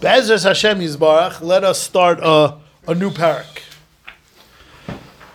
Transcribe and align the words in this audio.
Be'ezras 0.00 0.44
Hashem 0.44 0.80
Yisbarach, 0.80 1.40
let 1.40 1.64
us 1.64 1.80
start 1.80 2.18
a, 2.22 2.58
a 2.86 2.94
new 2.94 3.10
parak. 3.10 3.62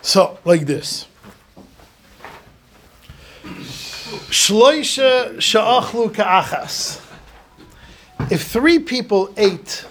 So, 0.02 0.38
like 0.44 0.66
this. 0.66 1.06
Shloisha 4.30 5.40
sha'achlu 5.40 6.14
ka'achas. 6.14 7.04
If 8.30 8.44
three 8.44 8.78
people 8.78 9.32
ate 9.36 9.84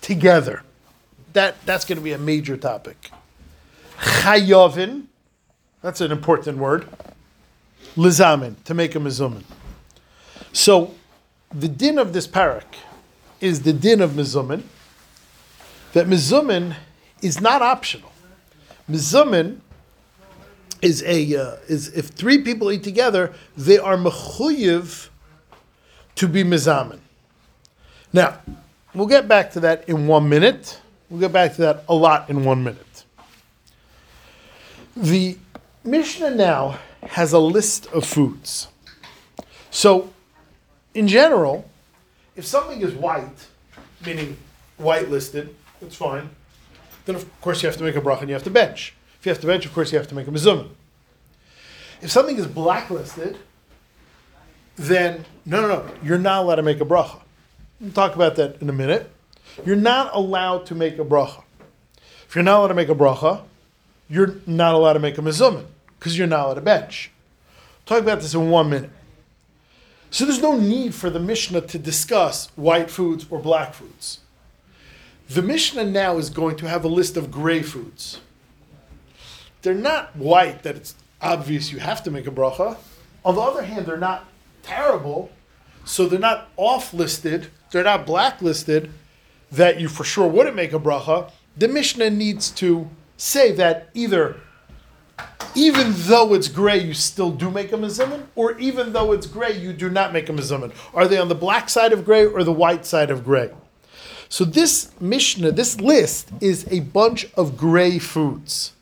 together, 0.00 0.62
that, 1.34 1.54
that's 1.64 1.84
going 1.84 1.98
to 1.98 2.02
be 2.02 2.12
a 2.12 2.18
major 2.18 2.56
topic. 2.56 3.10
Chayovin, 3.98 5.04
that's 5.82 6.00
an 6.00 6.10
important 6.10 6.58
word. 6.58 6.88
Lizamin, 7.96 8.56
to 8.64 8.74
make 8.74 8.94
a 8.94 8.98
mizumin. 8.98 9.44
So, 10.52 10.94
the 11.52 11.68
din 11.68 11.98
of 11.98 12.12
this 12.12 12.26
parak 12.26 12.64
is 13.40 13.62
the 13.62 13.72
din 13.72 14.00
of 14.00 14.12
mizumin, 14.12 14.62
that 15.92 16.06
mizumin 16.06 16.76
is 17.22 17.40
not 17.40 17.62
optional. 17.62 18.12
Mizumin 18.90 19.60
is 20.80 21.02
a 21.02 21.36
uh, 21.36 21.56
is 21.68 21.88
if 21.94 22.06
three 22.08 22.42
people 22.42 22.70
eat 22.70 22.82
together, 22.82 23.34
they 23.56 23.78
are 23.78 23.96
mechuyev 23.96 25.08
to 26.14 26.28
be 26.28 26.44
mizamin. 26.44 27.00
Now, 28.12 28.40
we'll 28.94 29.06
get 29.06 29.28
back 29.28 29.50
to 29.52 29.60
that 29.60 29.88
in 29.88 30.06
one 30.06 30.28
minute. 30.28 30.80
We'll 31.10 31.20
get 31.20 31.32
back 31.32 31.54
to 31.56 31.62
that 31.62 31.84
a 31.88 31.94
lot 31.94 32.30
in 32.30 32.44
one 32.44 32.64
minute. 32.64 33.04
The 34.96 35.36
Mishnah 35.84 36.30
now 36.30 36.78
has 37.02 37.32
a 37.32 37.38
list 37.38 37.86
of 37.88 38.04
foods. 38.04 38.68
So, 39.70 40.12
in 40.94 41.06
general, 41.06 41.67
if 42.38 42.46
something 42.46 42.80
is 42.80 42.94
white, 42.94 43.48
meaning 44.06 44.36
white 44.76 45.10
listed, 45.10 45.54
that's 45.80 45.96
fine. 45.96 46.30
Then 47.04 47.16
of 47.16 47.40
course 47.40 47.62
you 47.62 47.68
have 47.68 47.76
to 47.78 47.82
make 47.82 47.96
a 47.96 48.00
bracha 48.00 48.20
and 48.20 48.28
you 48.28 48.34
have 48.34 48.44
to 48.44 48.50
bench. 48.50 48.94
If 49.18 49.26
you 49.26 49.30
have 49.30 49.40
to 49.40 49.46
bench, 49.48 49.66
of 49.66 49.74
course 49.74 49.90
you 49.90 49.98
have 49.98 50.06
to 50.06 50.14
make 50.14 50.28
a 50.28 50.30
mizumah. 50.30 50.68
If 52.00 52.12
something 52.12 52.36
is 52.36 52.46
blacklisted, 52.46 53.36
then 54.76 55.24
no, 55.44 55.60
no, 55.60 55.66
no, 55.66 55.94
you're 56.00 56.16
not 56.16 56.44
allowed 56.44 56.54
to 56.56 56.62
make 56.62 56.80
a 56.80 56.84
bracha. 56.84 57.20
We'll 57.80 57.90
talk 57.90 58.14
about 58.14 58.36
that 58.36 58.62
in 58.62 58.70
a 58.70 58.72
minute. 58.72 59.10
You're 59.66 59.74
not 59.74 60.14
allowed 60.14 60.64
to 60.66 60.76
make 60.76 60.96
a 61.00 61.04
bracha. 61.04 61.42
If 62.28 62.36
you're 62.36 62.44
not 62.44 62.58
allowed 62.58 62.68
to 62.68 62.74
make 62.74 62.88
a 62.88 62.94
bracha, 62.94 63.42
you're 64.08 64.36
not 64.46 64.74
allowed 64.74 64.92
to 64.92 65.00
make 65.00 65.18
a 65.18 65.22
mizumah 65.22 65.64
because 65.98 66.16
you're 66.16 66.28
not 66.28 66.44
allowed 66.46 66.54
to 66.54 66.60
bench. 66.60 67.10
Talk 67.84 67.98
about 67.98 68.20
this 68.20 68.34
in 68.34 68.48
one 68.48 68.70
minute. 68.70 68.90
So 70.10 70.24
there's 70.24 70.42
no 70.42 70.56
need 70.58 70.94
for 70.94 71.10
the 71.10 71.20
Mishnah 71.20 71.62
to 71.62 71.78
discuss 71.78 72.48
white 72.56 72.90
foods 72.90 73.26
or 73.30 73.38
black 73.38 73.74
foods. 73.74 74.20
The 75.28 75.42
Mishnah 75.42 75.84
now 75.84 76.16
is 76.16 76.30
going 76.30 76.56
to 76.56 76.68
have 76.68 76.84
a 76.84 76.88
list 76.88 77.16
of 77.16 77.30
gray 77.30 77.62
foods. 77.62 78.20
They're 79.60 79.74
not 79.74 80.16
white 80.16 80.62
that 80.62 80.76
it's 80.76 80.94
obvious 81.20 81.70
you 81.70 81.78
have 81.78 82.02
to 82.04 82.10
make 82.10 82.26
a 82.26 82.30
bracha. 82.30 82.78
On 83.24 83.34
the 83.34 83.40
other 83.40 83.62
hand, 83.62 83.84
they're 83.84 83.98
not 83.98 84.24
terrible, 84.62 85.30
so 85.84 86.06
they're 86.06 86.18
not 86.18 86.48
off 86.56 86.94
listed, 86.94 87.48
they're 87.70 87.84
not 87.84 88.06
blacklisted 88.06 88.90
that 89.50 89.80
you 89.80 89.88
for 89.88 90.04
sure 90.04 90.26
wouldn't 90.26 90.56
make 90.56 90.72
a 90.72 90.78
bracha. 90.78 91.30
The 91.56 91.68
Mishnah 91.68 92.10
needs 92.10 92.50
to 92.52 92.88
say 93.16 93.52
that 93.52 93.90
either 93.92 94.40
even 95.58 95.92
though 95.92 96.34
it's 96.34 96.46
gray, 96.46 96.78
you 96.78 96.94
still 96.94 97.32
do 97.32 97.50
make 97.50 97.72
a 97.72 97.76
mizumin, 97.76 98.26
or 98.36 98.56
even 98.58 98.92
though 98.92 99.10
it's 99.10 99.26
gray, 99.26 99.58
you 99.58 99.72
do 99.72 99.90
not 99.90 100.12
make 100.12 100.28
a 100.28 100.32
mizumin. 100.32 100.72
Are 100.94 101.08
they 101.08 101.18
on 101.18 101.28
the 101.28 101.34
black 101.34 101.68
side 101.68 101.92
of 101.92 102.04
gray 102.04 102.24
or 102.24 102.44
the 102.44 102.52
white 102.52 102.86
side 102.86 103.10
of 103.10 103.24
gray? 103.24 103.50
So 104.28 104.44
this 104.44 104.92
Mishnah, 105.00 105.50
this 105.52 105.80
list, 105.80 106.30
is 106.40 106.66
a 106.70 106.80
bunch 106.80 107.26
of 107.34 107.56
gray 107.56 107.98
foods. 107.98 108.72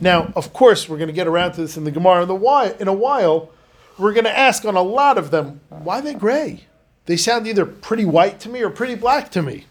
Now, 0.00 0.32
of 0.34 0.54
course, 0.54 0.88
we're 0.88 0.96
going 0.96 1.08
to 1.08 1.14
get 1.14 1.26
around 1.26 1.52
to 1.52 1.60
this 1.60 1.76
in 1.76 1.84
the 1.84 1.90
Gemara 1.90 2.22
in, 2.22 2.28
the 2.28 2.76
in 2.80 2.88
a 2.88 2.94
while. 2.94 3.50
We're 3.98 4.14
going 4.14 4.24
to 4.24 4.38
ask 4.38 4.64
on 4.64 4.74
a 4.74 4.82
lot 4.82 5.18
of 5.18 5.30
them, 5.30 5.60
why 5.68 5.98
are 5.98 6.02
they 6.02 6.14
gray? 6.14 6.64
They 7.04 7.18
sound 7.18 7.46
either 7.46 7.66
pretty 7.66 8.06
white 8.06 8.40
to 8.40 8.48
me 8.48 8.62
or 8.62 8.70
pretty 8.70 8.94
black 8.94 9.30
to 9.32 9.42
me. 9.42 9.66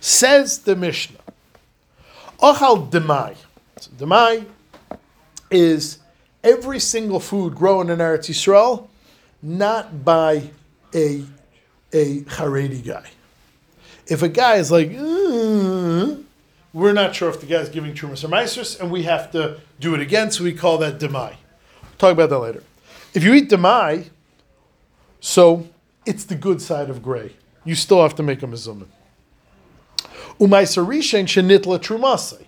Says 0.00 0.58
the 0.58 0.76
Mishnah, 0.76 1.18
Ochal 2.38 2.88
demai. 2.88 3.34
So 3.80 3.90
demai 3.90 4.46
is 5.50 5.98
every 6.44 6.80
single 6.80 7.20
food 7.20 7.54
grown 7.54 7.90
in 7.90 7.98
Eretz 7.98 8.28
Yisrael, 8.28 8.88
not 9.42 10.04
by 10.04 10.50
a, 10.94 11.24
a 11.92 12.20
Haredi 12.22 12.84
guy. 12.84 13.10
If 14.06 14.22
a 14.22 14.28
guy 14.28 14.56
is 14.56 14.70
like, 14.70 14.90
"Uh," 14.90 16.16
we're 16.72 16.92
not 16.92 17.14
sure 17.14 17.28
if 17.28 17.40
the 17.40 17.46
guy's 17.46 17.68
giving 17.68 17.94
Trumas 17.94 18.24
or 18.24 18.28
Meisers, 18.28 18.80
and 18.80 18.90
we 18.90 19.02
have 19.04 19.30
to 19.32 19.60
do 19.80 19.94
it 19.94 20.00
again, 20.00 20.30
so 20.30 20.44
we 20.44 20.52
call 20.52 20.78
that 20.78 20.98
Demai. 20.98 21.34
Talk 21.98 22.12
about 22.12 22.30
that 22.30 22.38
later. 22.38 22.62
If 23.14 23.22
you 23.24 23.34
eat 23.34 23.50
Demai, 23.50 24.10
so 25.20 25.68
it's 26.06 26.24
the 26.24 26.34
good 26.34 26.62
side 26.62 26.88
of 26.88 27.02
gray. 27.02 27.32
You 27.64 27.74
still 27.74 28.02
have 28.02 28.14
to 28.16 28.22
make 28.22 28.42
a 28.42 28.46
Mizuman. 28.46 28.86
Umaisarishan 30.38 31.24
shenitla 31.24 31.80
Trumasai. 31.80 32.46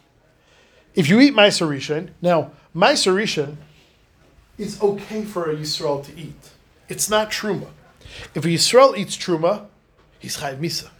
If 0.94 1.08
you 1.08 1.20
eat 1.20 1.34
Maisarishan, 1.34 2.10
now 2.22 2.52
Maisarishan 2.74 3.56
is 4.56 4.80
okay 4.80 5.24
for 5.24 5.50
a 5.50 5.56
Yisrael 5.56 6.04
to 6.04 6.16
eat. 6.18 6.50
It's 6.88 7.10
not 7.10 7.30
Truma. 7.30 7.68
If 8.34 8.44
a 8.44 8.48
Yisrael 8.48 8.96
eats 8.96 9.16
Truma, 9.16 9.66
he's 10.18 10.36
Chayiv 10.36 10.58
Misa. 10.58 10.90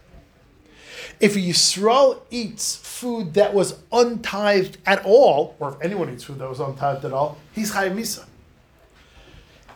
If 1.19 1.35
a 1.35 1.39
Yisrael 1.39 2.21
eats 2.29 2.75
food 2.75 3.35
that 3.35 3.53
was 3.53 3.79
untithed 3.91 4.77
at 4.85 5.05
all, 5.05 5.55
or 5.59 5.69
if 5.69 5.81
anyone 5.81 6.11
eats 6.11 6.23
food 6.23 6.39
that 6.39 6.49
was 6.49 6.59
untithed 6.59 7.05
at 7.05 7.13
all, 7.13 7.37
he's 7.53 7.71
Chayiv 7.71 7.95
Misa. 7.95 8.25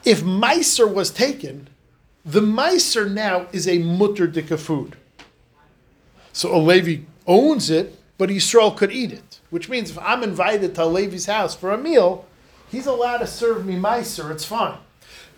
If 0.04 0.22
Meiser 0.22 0.92
was 0.92 1.12
taken, 1.12 1.70
the 2.24 2.42
Meiser 2.42 3.12
now 3.12 3.48
is 3.52 3.68
a 3.68 3.78
mutter 3.80 4.28
dika 4.28 4.58
food. 4.58 4.98
So 6.34 6.54
a 6.54 6.58
Levi 6.58 7.04
owns 7.26 7.70
it, 7.70 7.98
but 8.18 8.30
Yisrael 8.30 8.76
could 8.76 8.92
eat 8.92 9.12
it. 9.12 9.40
Which 9.50 9.70
means 9.70 9.92
if 9.92 10.00
I'm 10.00 10.24
invited 10.24 10.76
to 10.76 10.86
Levi's 10.86 11.28
house 11.28 11.56
for 11.56 11.72
a 11.72 11.78
meal, 11.78 12.26
he's 12.70 12.88
allowed 12.88 13.20
to 13.20 13.28
serve 13.28 13.66
me 13.66 13.76
Meiser, 13.76 14.32
it's 14.32 14.46
fine. 14.46 14.78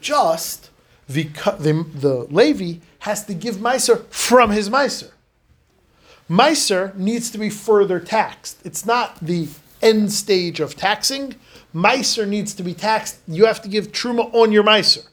Just 0.01 0.69
the, 1.07 1.23
the, 1.23 1.85
the 1.93 2.27
Levi 2.29 2.79
has 2.99 3.25
to 3.25 3.33
give 3.33 3.57
Meiser 3.57 4.05
from 4.07 4.51
his 4.51 4.69
Meiser. 4.69 5.11
Meiser 6.29 6.95
needs 6.95 7.31
to 7.31 7.37
be 7.37 7.49
further 7.49 7.99
taxed. 7.99 8.59
It's 8.65 8.85
not 8.85 9.17
the 9.21 9.47
end 9.81 10.11
stage 10.11 10.59
of 10.59 10.75
taxing. 10.75 11.35
Meiser 11.73 12.27
needs 12.27 12.53
to 12.55 12.63
be 12.63 12.73
taxed. 12.73 13.19
You 13.27 13.45
have 13.45 13.61
to 13.61 13.69
give 13.69 13.91
truma 13.91 14.33
on 14.33 14.51
your 14.51 14.63
Meiser. 14.63 15.07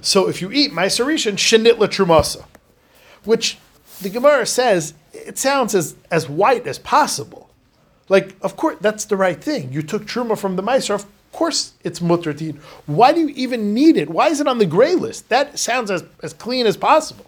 So 0.00 0.28
if 0.28 0.40
you 0.40 0.52
eat 0.52 0.72
Meiser 0.72 1.04
Rishon, 1.04 1.34
shenitla 1.34 1.88
trumasa, 1.88 2.44
which 3.24 3.58
the 4.00 4.10
Gemara 4.10 4.46
says 4.46 4.94
it 5.12 5.38
sounds 5.38 5.74
as, 5.74 5.96
as 6.10 6.28
white 6.28 6.66
as 6.66 6.78
possible. 6.78 7.47
Like, 8.08 8.36
of 8.42 8.56
course, 8.56 8.76
that's 8.80 9.04
the 9.04 9.16
right 9.16 9.42
thing. 9.42 9.72
You 9.72 9.82
took 9.82 10.04
truma 10.04 10.38
from 10.38 10.56
the 10.56 10.62
Meiser. 10.62 10.94
Of 10.94 11.06
course, 11.32 11.74
it's 11.84 12.00
mutter 12.00 12.32
to 12.32 12.44
eat. 12.44 12.56
Why 12.86 13.12
do 13.12 13.20
you 13.20 13.28
even 13.28 13.74
need 13.74 13.96
it? 13.96 14.08
Why 14.08 14.28
is 14.28 14.40
it 14.40 14.48
on 14.48 14.58
the 14.58 14.66
gray 14.66 14.94
list? 14.94 15.28
That 15.28 15.58
sounds 15.58 15.90
as, 15.90 16.04
as 16.22 16.32
clean 16.32 16.66
as 16.66 16.76
possible. 16.76 17.26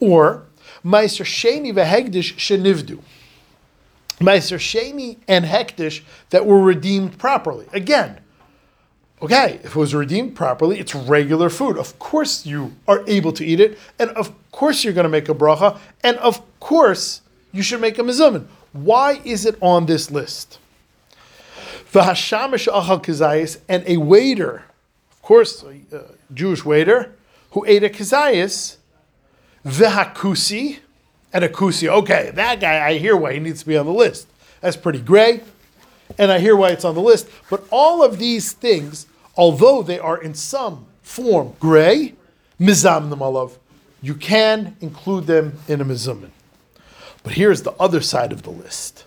Or 0.00 0.44
Meiser 0.84 1.24
Sheni 1.24 1.72
vehegdish 1.72 2.34
shenivdu. 2.34 3.00
Meiser 4.20 4.58
Sheni 4.58 5.16
and 5.26 5.46
Hekdish 5.46 6.02
that 6.28 6.44
were 6.44 6.60
redeemed 6.60 7.18
properly. 7.18 7.66
Again, 7.72 8.20
okay, 9.22 9.60
if 9.64 9.70
it 9.70 9.76
was 9.76 9.94
redeemed 9.94 10.36
properly, 10.36 10.78
it's 10.78 10.94
regular 10.94 11.48
food. 11.48 11.78
Of 11.78 11.98
course 11.98 12.44
you 12.44 12.74
are 12.86 13.02
able 13.06 13.32
to 13.32 13.44
eat 13.44 13.60
it, 13.60 13.78
and 13.98 14.10
of 14.10 14.32
course 14.52 14.84
you're 14.84 14.92
going 14.92 15.04
to 15.04 15.10
make 15.10 15.30
a 15.30 15.34
bracha, 15.34 15.78
and 16.04 16.18
of 16.18 16.42
course 16.60 17.22
you 17.50 17.62
should 17.62 17.80
make 17.80 17.98
a 17.98 18.02
mizumin. 18.02 18.46
Why 18.72 19.20
is 19.24 19.46
it 19.46 19.56
on 19.60 19.86
this 19.86 20.10
list? 20.10 20.58
V'hashamish 21.92 22.72
achal 22.72 23.02
kizayis, 23.02 23.58
and 23.68 23.82
a 23.86 23.96
waiter, 23.96 24.64
of 25.10 25.22
course, 25.22 25.64
a 25.92 26.04
Jewish 26.32 26.64
waiter, 26.64 27.12
who 27.50 27.64
ate 27.66 27.82
a 27.82 27.88
kizayis, 27.88 28.76
v'hakusi, 29.64 30.78
and 31.32 31.44
a 31.44 31.48
kusi. 31.48 31.88
Okay, 31.88 32.30
that 32.34 32.60
guy, 32.60 32.86
I 32.86 32.98
hear 32.98 33.16
why 33.16 33.32
he 33.32 33.40
needs 33.40 33.60
to 33.60 33.66
be 33.66 33.76
on 33.76 33.86
the 33.86 33.92
list. 33.92 34.28
That's 34.60 34.76
pretty 34.76 35.00
gray, 35.00 35.40
and 36.18 36.30
I 36.30 36.38
hear 36.38 36.54
why 36.54 36.70
it's 36.70 36.84
on 36.84 36.94
the 36.94 37.00
list. 37.00 37.28
But 37.48 37.64
all 37.70 38.04
of 38.04 38.18
these 38.18 38.52
things, 38.52 39.06
although 39.36 39.82
they 39.82 39.98
are 39.98 40.20
in 40.20 40.34
some 40.34 40.86
form 41.02 41.54
gray, 41.58 42.14
mizam 42.60 43.10
alav, 43.10 43.52
you 44.02 44.14
can 44.14 44.76
include 44.80 45.26
them 45.26 45.58
in 45.66 45.80
a 45.80 45.84
mizumin. 45.84 46.30
But 47.22 47.34
here's 47.34 47.62
the 47.62 47.72
other 47.72 48.00
side 48.00 48.32
of 48.32 48.42
the 48.42 48.50
list. 48.50 49.04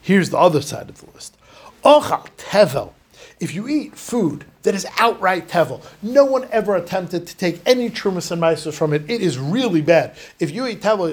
Here's 0.00 0.30
the 0.30 0.38
other 0.38 0.62
side 0.62 0.88
of 0.88 1.00
the 1.00 1.10
list. 1.12 1.36
Ochal 1.84 2.26
tevel. 2.36 2.92
If 3.38 3.54
you 3.54 3.68
eat 3.68 3.96
food 3.96 4.44
that 4.62 4.74
is 4.74 4.86
outright 4.98 5.48
tevel, 5.48 5.82
no 6.02 6.24
one 6.24 6.46
ever 6.50 6.76
attempted 6.76 7.26
to 7.26 7.36
take 7.36 7.60
any 7.64 7.88
trumas 7.88 8.30
and 8.30 8.40
meiser 8.40 8.72
from 8.72 8.92
it. 8.92 9.10
It 9.10 9.22
is 9.22 9.38
really 9.38 9.80
bad. 9.80 10.14
If 10.38 10.50
you 10.50 10.66
eat 10.66 10.82
tevel, 10.82 11.10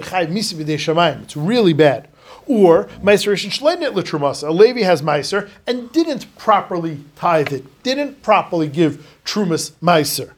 it's 1.22 1.38
really 1.38 1.74
bad. 1.74 2.10
Or 2.46 2.86
meiser 3.02 3.34
shleinit 3.34 3.94
l'trumasa. 3.94 4.50
A 4.50 4.52
Levi 4.52 4.82
has 4.82 5.02
meiser 5.02 5.50
and 5.66 5.92
didn't 5.92 6.38
properly 6.38 7.04
tithe 7.16 7.54
it, 7.54 7.84
didn't 7.84 8.22
properly 8.22 8.68
give 8.68 9.06
trumas 9.26 9.72
meiser. 9.82 10.32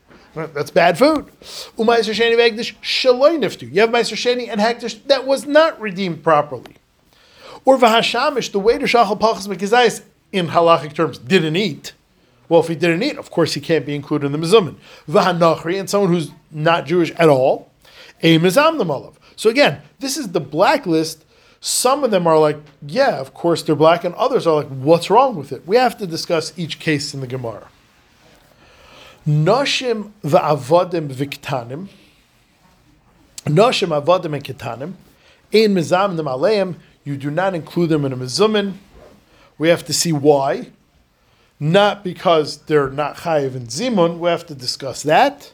That's 0.48 0.72
bad 0.72 0.98
food. 0.98 1.26
Umaiser 1.78 2.14
sheni 2.14 2.36
shaloi 2.82 3.38
niftu. 3.38 3.72
You 3.74 3.82
have 3.82 3.90
meiser 3.90 4.16
sheni 4.16 4.50
and 4.50 4.60
hektish 4.60 5.06
that 5.08 5.26
was 5.26 5.46
not 5.46 5.80
redeemed 5.80 6.24
properly. 6.24 6.76
Or 7.66 7.78
Vahashamish, 7.78 8.52
the 8.52 8.60
waiter 8.60 8.86
shachal 8.86 9.20
palchas 9.20 9.48
mekizayis 9.48 10.04
in 10.32 10.48
halachic 10.48 10.94
terms 10.94 11.18
didn't 11.18 11.56
eat. 11.56 11.94
Well, 12.48 12.62
if 12.62 12.68
he 12.68 12.76
didn't 12.76 13.04
eat, 13.04 13.18
of 13.18 13.30
course 13.30 13.54
he 13.54 13.62
can't 13.62 13.86
be 13.86 13.94
included 13.94 14.26
in 14.26 14.32
the 14.32 14.40
mizumin. 14.40 14.76
V'hanachri, 15.08 15.80
and 15.80 15.90
someone 15.90 16.12
who's 16.12 16.32
not 16.52 16.86
Jewish 16.86 17.12
at 17.12 17.30
all, 17.30 17.70
a 18.22 18.38
the 18.38 19.12
So 19.36 19.50
again, 19.50 19.82
this 20.00 20.18
is 20.18 20.30
the 20.30 20.40
blacklist. 20.40 21.26
Some 21.62 22.04
of 22.04 22.12
them 22.12 22.26
are 22.26 22.40
like, 22.40 22.58
yeah, 22.86 23.20
of 23.20 23.34
course 23.34 23.64
they're 23.64 23.76
black, 23.76 24.04
and 24.04 24.16
others 24.16 24.48
are 24.48 24.56
like, 24.56 24.68
what's 24.68 25.10
wrong 25.10 25.36
with 25.36 25.52
it? 25.52 25.68
We 25.68 25.76
have 25.76 25.98
to 26.00 26.08
discuss 26.08 26.58
each 26.58 26.80
case 26.80 27.14
in 27.14 27.22
the 27.22 27.28
Gemara. 27.28 27.68
Noshim 29.28 30.12
va'avodim 30.24 31.10
viktanim. 31.10 31.88
Noshim 33.46 34.02
avodim 34.02 34.34
and 34.34 34.44
ketanim. 34.44 34.94
In 35.52 35.74
mizam 35.74 36.16
the 36.16 36.24
aleim, 36.24 36.76
you 37.04 37.18
do 37.18 37.32
not 37.32 37.56
include 37.56 37.90
them 37.90 38.06
in 38.06 38.14
a 38.14 38.18
mizumin. 38.18 38.74
We 39.58 39.70
have 39.70 39.86
to 39.86 39.94
see 39.94 40.14
why. 40.14 40.70
Not 41.60 42.04
because 42.04 42.58
they're 42.58 42.90
not 42.90 43.18
chayiv 43.18 43.56
and 43.56 43.68
zimun. 43.68 44.20
We 44.20 44.30
have 44.30 44.46
to 44.48 44.56
discuss 44.56 45.04
that. 45.04 45.52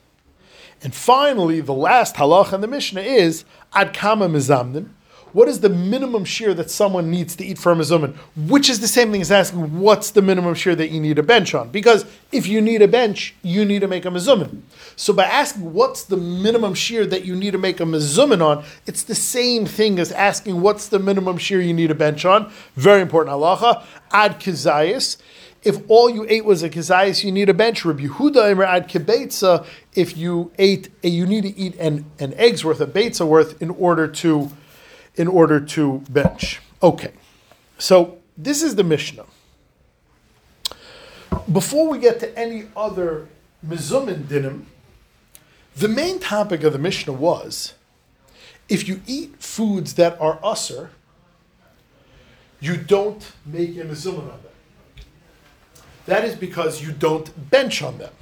And 0.84 0.94
finally, 0.94 1.62
the 1.62 1.74
last 1.74 2.16
halach 2.16 2.54
in 2.54 2.62
the 2.62 2.68
Mishnah 2.68 3.02
is 3.02 3.46
ad 3.74 3.94
kama 3.94 4.30
mizamnin. 4.30 4.90
What 5.36 5.50
is 5.50 5.60
the 5.60 5.68
minimum 5.68 6.24
shear 6.24 6.54
that 6.54 6.72
someone 6.72 7.12
needs 7.12 7.36
to 7.36 7.44
eat 7.44 7.58
for 7.58 7.74
a 7.74 7.76
mezumin? 7.76 8.16
Which 8.38 8.70
is 8.70 8.80
the 8.80 8.88
same 8.88 9.12
thing 9.12 9.20
as 9.20 9.30
asking 9.30 9.82
what's 9.82 10.12
the 10.12 10.22
minimum 10.22 10.56
shear 10.56 10.76
that 10.76 10.92
you 10.92 11.02
need 11.02 11.20
a 11.20 11.24
bench 11.24 11.54
on? 11.54 11.68
Because 11.72 12.06
if 12.32 12.48
you 12.48 12.62
need 12.62 12.82
a 12.82 12.88
bench, 12.88 13.36
you 13.42 13.66
need 13.66 13.80
to 13.80 13.88
make 13.90 14.06
a 14.06 14.08
mezumin. 14.08 14.62
So 14.96 15.12
by 15.12 15.26
asking 15.26 15.74
what's 15.74 16.06
the 16.06 16.16
minimum 16.16 16.74
shear 16.74 17.06
that 17.08 17.26
you 17.26 17.36
need 17.36 17.52
to 17.52 17.58
make 17.58 17.82
a 17.82 17.84
mezumin 17.84 18.42
on, 18.42 18.64
it's 18.88 19.04
the 19.04 19.14
same 19.14 19.66
thing 19.66 20.00
as 20.00 20.14
asking 20.14 20.62
what's 20.62 20.88
the 20.88 21.00
minimum 21.00 21.38
shear 21.38 21.60
you 21.60 21.74
need 21.74 21.92
a 21.92 21.96
bench 21.96 22.24
on. 22.24 22.50
Very 22.78 23.02
important 23.02 23.36
halacha. 23.36 23.84
Ad 24.12 24.40
kizayis 24.40 25.18
if 25.64 25.80
all 25.90 26.10
you 26.10 26.26
ate 26.30 26.46
was 26.46 26.64
a 26.64 26.70
kizayis, 26.70 27.26
you 27.26 27.32
need 27.34 27.50
a 27.50 27.54
bench. 27.54 27.84
Rabbi 27.84 28.04
Yehuda 28.04 28.66
ad 28.66 28.88
kibetza. 28.88 29.66
If 29.96 30.16
you 30.16 30.54
ate, 30.58 30.90
you 31.04 31.26
need 31.26 31.42
to 31.42 31.58
eat 31.58 31.76
an, 31.78 32.06
an 32.20 32.36
egg's 32.36 32.64
worth, 32.64 32.80
a 32.80 32.88
betza 32.88 33.28
worth, 33.28 33.60
in 33.62 33.72
order 33.72 34.08
to 34.08 34.52
in 35.18 35.28
order 35.28 35.60
to 35.60 36.00
bench. 36.10 36.62
Okay, 36.82 37.12
so 37.78 38.18
this 38.38 38.62
is 38.62 38.76
the 38.76 38.84
Mishnah. 38.84 39.26
Before 41.52 41.90
we 41.90 42.00
get 42.00 42.20
to 42.22 42.38
any 42.38 42.66
other 42.76 43.28
mizumin 43.66 44.24
dinim, 44.24 44.66
the 45.76 45.88
main 45.88 46.20
topic 46.20 46.64
of 46.64 46.74
the 46.74 46.80
Mishnah 46.80 47.14
was 47.14 47.74
if 48.68 48.88
you 48.88 49.02
eat 49.06 49.36
foods 49.40 49.94
that 49.96 50.20
are 50.20 50.38
usser, 50.40 50.90
you 52.60 52.78
don't 52.78 53.32
make 53.46 53.78
a 53.78 53.84
mizumin 53.84 54.22
on 54.22 54.28
them. 54.28 55.04
That 56.06 56.24
is 56.24 56.36
because 56.36 56.82
you 56.82 56.92
don't 56.92 57.50
bench 57.50 57.82
on 57.82 57.98
them. 57.98 58.14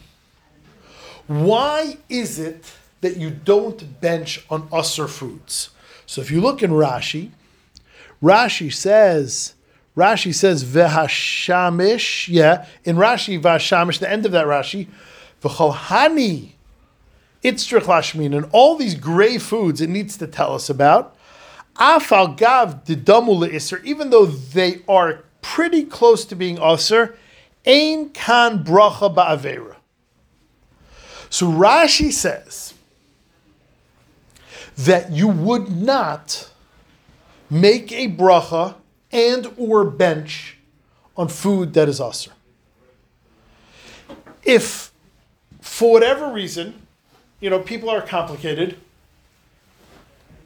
Why 1.27 1.97
is 2.09 2.39
it 2.39 2.73
that 3.01 3.17
you 3.17 3.29
don't 3.29 4.01
bench 4.01 4.45
on 4.49 4.67
usser 4.69 5.09
foods? 5.09 5.69
So 6.13 6.21
if 6.21 6.29
you 6.29 6.41
look 6.41 6.61
in 6.61 6.69
Rashi, 6.69 7.31
Rashi 8.21 8.71
says, 8.71 9.55
Rashi 9.97 10.31
says 10.31 10.63
vehashamish. 10.63 12.27
Yeah, 12.27 12.67
in 12.83 12.97
Rashi 12.97 13.41
vehashamish, 13.41 13.97
the 13.97 14.11
end 14.11 14.27
of 14.27 14.31
that 14.33 14.45
Rashi, 14.45 14.89
v'cholhani 15.41 16.51
itzrich 17.43 17.85
lashmin, 17.85 18.37
and 18.37 18.47
all 18.51 18.75
these 18.75 18.93
gray 18.93 19.39
foods 19.39 19.81
it 19.81 19.89
needs 19.89 20.15
to 20.17 20.27
tell 20.27 20.53
us 20.53 20.69
about. 20.69 21.15
Afal 21.77 22.37
gav 22.37 22.85
didamu 22.85 23.49
le'isr, 23.49 23.83
even 23.83 24.11
though 24.11 24.27
they 24.27 24.83
are 24.87 25.23
pretty 25.41 25.83
close 25.83 26.25
to 26.25 26.35
being 26.35 26.61
aser, 26.61 27.17
ein 27.65 28.09
kan 28.09 28.63
bracha 28.63 29.11
ba'avera. 29.11 29.77
So 31.31 31.47
Rashi 31.47 32.11
says 32.11 32.72
that 34.77 35.11
you 35.11 35.27
would 35.27 35.69
not 35.71 36.49
make 37.49 37.91
a 37.91 38.07
bracha 38.07 38.75
and 39.11 39.53
or 39.57 39.83
bench 39.85 40.57
on 41.15 41.27
food 41.27 41.73
that 41.73 41.87
is 41.87 42.01
usher. 42.01 42.31
If 44.43 44.91
for 45.61 45.91
whatever 45.91 46.31
reason, 46.31 46.81
you 47.39 47.49
know, 47.49 47.59
people 47.59 47.89
are 47.89 48.01
complicated, 48.01 48.77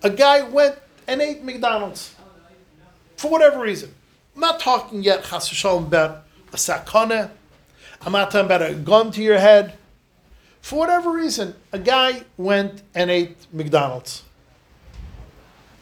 a 0.04 0.10
guy 0.10 0.42
went 0.42 0.78
and 1.08 1.22
ate 1.22 1.44
McDonald's 1.44 2.16
for 3.16 3.32
whatever 3.32 3.60
reason. 3.60 3.94
I'm 4.36 4.42
not 4.42 4.60
talking 4.60 5.02
yet, 5.02 5.24
chas 5.24 5.66
about 5.66 6.24
a 6.54 6.58
sakana. 6.58 7.32
I'm 8.02 8.12
not 8.12 8.30
talking 8.30 8.46
about 8.46 8.62
a 8.62 8.74
gun 8.74 9.12
to 9.12 9.24
your 9.24 9.40
head. 9.40 9.74
For 10.68 10.76
whatever 10.76 11.12
reason, 11.12 11.56
a 11.72 11.80
guy 11.80 12.24
went 12.36 12.82
and 12.94 13.10
ate 13.10 13.38
McDonald's. 13.54 14.24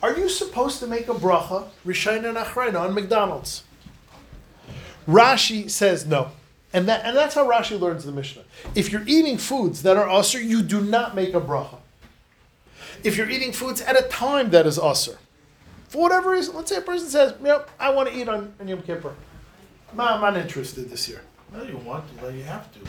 Are 0.04 0.16
you 0.16 0.30
supposed 0.30 0.80
to 0.82 0.86
make 0.86 1.08
a 1.08 1.16
bracha, 1.16 1.70
Rishayna 1.84 2.30
and 2.30 2.38
Achrayna, 2.38 2.82
on 2.82 2.94
McDonald's? 2.94 3.64
Rashi 5.08 5.72
says 5.72 6.06
no. 6.06 6.30
And, 6.72 6.88
that, 6.88 7.04
and 7.04 7.18
that's 7.18 7.34
how 7.34 7.50
Rashi 7.50 7.80
learns 7.80 8.06
the 8.06 8.12
Mishnah. 8.12 8.44
If 8.76 8.92
you're 8.92 9.08
eating 9.08 9.40
foods 9.40 9.82
that 9.82 9.98
are 9.98 10.08
usr, 10.08 10.40
you 10.40 10.62
do 10.62 10.82
not 10.82 11.16
make 11.16 11.34
a 11.34 11.42
bracha. 11.42 11.80
If 13.04 13.18
you're 13.18 13.32
eating 13.32 13.54
foods 13.54 13.82
at 13.82 14.00
a 14.00 14.08
time 14.08 14.52
that 14.52 14.68
is 14.68 14.78
usr, 14.78 15.18
for 15.88 16.04
whatever 16.04 16.30
reason, 16.30 16.56
let's 16.56 16.70
say 16.70 16.78
a 16.78 16.82
person 16.82 17.10
says, 17.10 17.34
yep, 17.44 17.72
I 17.80 17.90
want 17.90 18.10
to 18.10 18.16
eat 18.16 18.30
on, 18.30 18.54
on 18.60 18.68
Yom 18.68 18.84
Kippur. 18.84 19.16
I'm 19.98 20.22
not 20.22 20.38
interested 20.38 20.92
this 20.92 21.10
year. 21.10 21.24
No, 21.54 21.64
you 21.64 21.78
want 21.78 22.08
to, 22.10 22.22
but 22.22 22.34
you 22.34 22.44
have 22.44 22.70
to. 22.74 22.80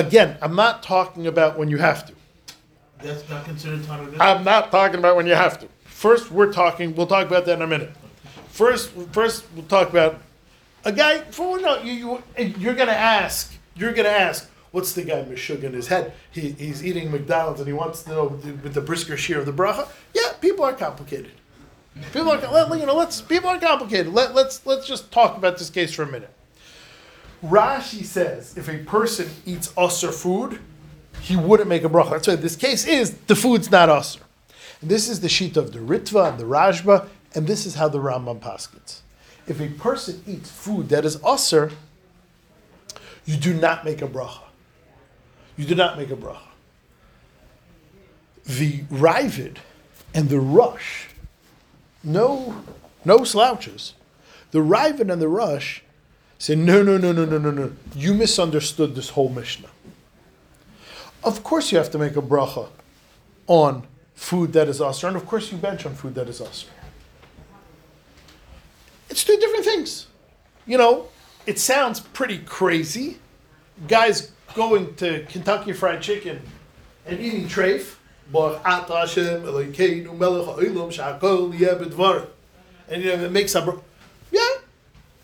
Again, 0.00 0.36
I'm 0.42 0.56
not 0.56 0.82
talking 0.82 1.26
about 1.26 1.58
when 1.58 1.68
you 1.68 1.78
have 1.78 2.06
to. 2.06 2.14
That's 3.02 3.28
not 3.28 3.44
considered 3.44 3.84
time 3.84 4.08
of 4.08 4.20
I'm 4.20 4.42
not 4.42 4.70
talking 4.70 4.98
about 4.98 5.16
when 5.16 5.26
you 5.26 5.34
have 5.34 5.58
to. 5.60 5.68
First, 5.84 6.30
we're 6.30 6.52
talking. 6.52 6.94
We'll 6.94 7.06
talk 7.06 7.26
about 7.26 7.44
that 7.46 7.54
in 7.54 7.62
a 7.62 7.66
minute. 7.66 7.92
First, 8.48 8.90
first 9.12 9.44
we'll 9.54 9.66
talk 9.66 9.90
about 9.90 10.20
a 10.84 10.92
guy. 10.92 11.20
For 11.20 11.60
no, 11.60 11.82
you, 11.82 11.92
you 12.38 12.54
you're 12.58 12.74
gonna 12.74 12.92
ask. 12.92 13.54
You're 13.74 13.92
gonna 13.92 14.08
ask. 14.08 14.50
What's 14.72 14.92
the 14.92 15.04
guy 15.04 15.22
mishug 15.22 15.62
in 15.62 15.72
his 15.72 15.88
head? 15.88 16.12
He, 16.30 16.50
he's 16.52 16.84
eating 16.84 17.10
McDonald's 17.10 17.60
and 17.60 17.66
he 17.66 17.72
wants 17.72 18.02
to 18.02 18.10
know 18.10 18.24
with 18.26 18.74
the 18.74 18.80
brisker 18.80 19.16
shear 19.16 19.38
of 19.38 19.46
the 19.46 19.52
bracha. 19.52 19.88
Yeah, 20.12 20.32
people 20.40 20.64
are 20.64 20.74
complicated. 20.74 21.32
People 22.12 22.30
are 22.30 22.38
let, 22.38 22.78
you 22.78 22.84
know. 22.84 22.94
Let's 22.94 23.22
people 23.22 23.48
are 23.48 23.58
complicated. 23.58 24.12
Let, 24.12 24.34
let's 24.34 24.64
let's 24.66 24.86
just 24.86 25.10
talk 25.10 25.36
about 25.36 25.58
this 25.58 25.70
case 25.70 25.94
for 25.94 26.02
a 26.02 26.06
minute. 26.06 26.30
Rashi 27.44 28.04
says 28.04 28.56
if 28.56 28.68
a 28.68 28.78
person 28.78 29.28
eats 29.44 29.72
usher 29.76 30.10
food, 30.10 30.60
he 31.20 31.36
wouldn't 31.36 31.68
make 31.68 31.84
a 31.84 31.88
bracha. 31.88 32.10
That's 32.12 32.28
why 32.28 32.36
this 32.36 32.56
case 32.56 32.86
is 32.86 33.12
the 33.26 33.36
food's 33.36 33.70
not 33.70 33.88
usher. 33.88 34.20
And 34.80 34.90
this 34.90 35.08
is 35.08 35.20
the 35.20 35.28
sheet 35.28 35.56
of 35.56 35.72
the 35.72 35.78
Ritva 35.78 36.30
and 36.30 36.38
the 36.38 36.44
Rashba, 36.44 37.08
and 37.34 37.46
this 37.46 37.66
is 37.66 37.74
how 37.74 37.88
the 37.88 37.98
Rambam 37.98 38.40
paskins. 38.40 39.00
If 39.46 39.60
a 39.60 39.68
person 39.68 40.22
eats 40.26 40.50
food 40.50 40.88
that 40.88 41.04
is 41.04 41.18
usher, 41.24 41.72
you 43.24 43.36
do 43.36 43.54
not 43.54 43.84
make 43.84 44.02
a 44.02 44.08
bracha. 44.08 44.42
You 45.56 45.66
do 45.66 45.74
not 45.74 45.98
make 45.98 46.10
a 46.10 46.16
bracha. 46.16 46.38
The 48.44 48.82
Ravid 48.84 49.58
and 50.14 50.28
the 50.28 50.40
Rush, 50.40 51.08
no, 52.04 52.62
no 53.04 53.24
slouches. 53.24 53.94
The 54.52 54.60
Ravid 54.60 55.12
and 55.12 55.20
the 55.20 55.28
Rush 55.28 55.82
say, 56.38 56.54
no, 56.54 56.82
no, 56.82 56.98
no, 56.98 57.12
no, 57.12 57.24
no, 57.24 57.38
no, 57.38 57.50
no. 57.50 57.72
You 57.94 58.14
misunderstood 58.14 58.94
this 58.94 59.10
whole 59.10 59.28
Mishnah. 59.28 59.68
Of 61.24 61.42
course, 61.42 61.72
you 61.72 61.78
have 61.78 61.90
to 61.90 61.98
make 61.98 62.16
a 62.16 62.22
bracha 62.22 62.68
on 63.46 63.86
food 64.14 64.52
that 64.52 64.68
is 64.68 64.80
usher, 64.80 65.08
and 65.08 65.16
of 65.16 65.26
course, 65.26 65.50
you 65.50 65.58
bench 65.58 65.84
on 65.86 65.94
food 65.94 66.14
that 66.14 66.28
is 66.28 66.40
usher. 66.40 66.68
It's 69.08 69.24
two 69.24 69.36
different 69.36 69.64
things. 69.64 70.06
You 70.66 70.78
know, 70.78 71.08
it 71.46 71.58
sounds 71.58 72.00
pretty 72.00 72.38
crazy. 72.38 73.18
Guys 73.88 74.32
going 74.54 74.94
to 74.96 75.24
Kentucky 75.26 75.72
Fried 75.72 76.02
Chicken 76.02 76.40
and 77.06 77.20
eating 77.20 77.46
treif. 77.46 77.96
And 82.88 83.02
you 83.02 83.16
know, 83.16 83.24
it 83.24 83.32
makes 83.32 83.54
up. 83.54 83.84
Yeah, 84.32 84.48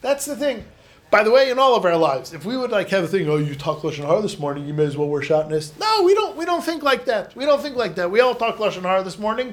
that's 0.01 0.25
the 0.27 0.37
thing. 0.37 0.65
By 1.13 1.23
the 1.23 1.31
way, 1.31 1.51
in 1.51 1.59
all 1.59 1.77
of 1.77 1.85
our 1.85 1.99
lives, 1.99 2.33
if 2.33 2.47
we 2.47 2.57
would 2.57 2.71
like 2.71 2.89
have 2.89 3.05
a 3.05 3.07
thing, 3.07 3.29
oh, 3.29 3.37
you 3.37 3.55
talk 3.55 3.83
lashon 3.83 4.07
hara 4.07 4.23
this 4.23 4.39
morning, 4.39 4.67
you 4.67 4.73
may 4.73 4.87
as 4.87 4.97
well 4.97 5.11
wear 5.11 5.21
shatnez. 5.21 5.79
No, 5.79 6.03
we 6.05 6.15
don't. 6.15 6.39
We 6.39 6.47
don't 6.47 6.65
think 6.65 6.83
like 6.83 7.05
that. 7.05 7.37
We 7.37 7.45
don't 7.45 7.61
think 7.61 7.77
like 7.77 7.97
that. 7.97 8.11
We 8.11 8.21
all 8.21 8.35
talk 8.35 8.57
lashon 8.57 8.81
hara 8.81 9.03
this 9.03 9.19
morning, 9.19 9.53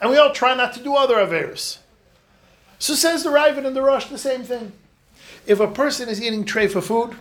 and 0.00 0.08
we 0.08 0.18
all 0.18 0.32
try 0.32 0.54
not 0.54 0.72
to 0.74 0.82
do 0.84 0.94
other 0.94 1.16
averos. 1.16 1.78
So 2.78 2.94
says 2.94 3.24
the 3.24 3.30
Raven 3.30 3.66
and 3.66 3.74
the 3.74 3.82
Rush 3.82 4.06
the 4.06 4.18
same 4.18 4.44
thing. 4.44 4.70
If 5.48 5.58
a 5.58 5.66
person 5.66 6.08
is 6.08 6.22
eating 6.22 6.44
treifa 6.44 6.80
food, 6.80 7.16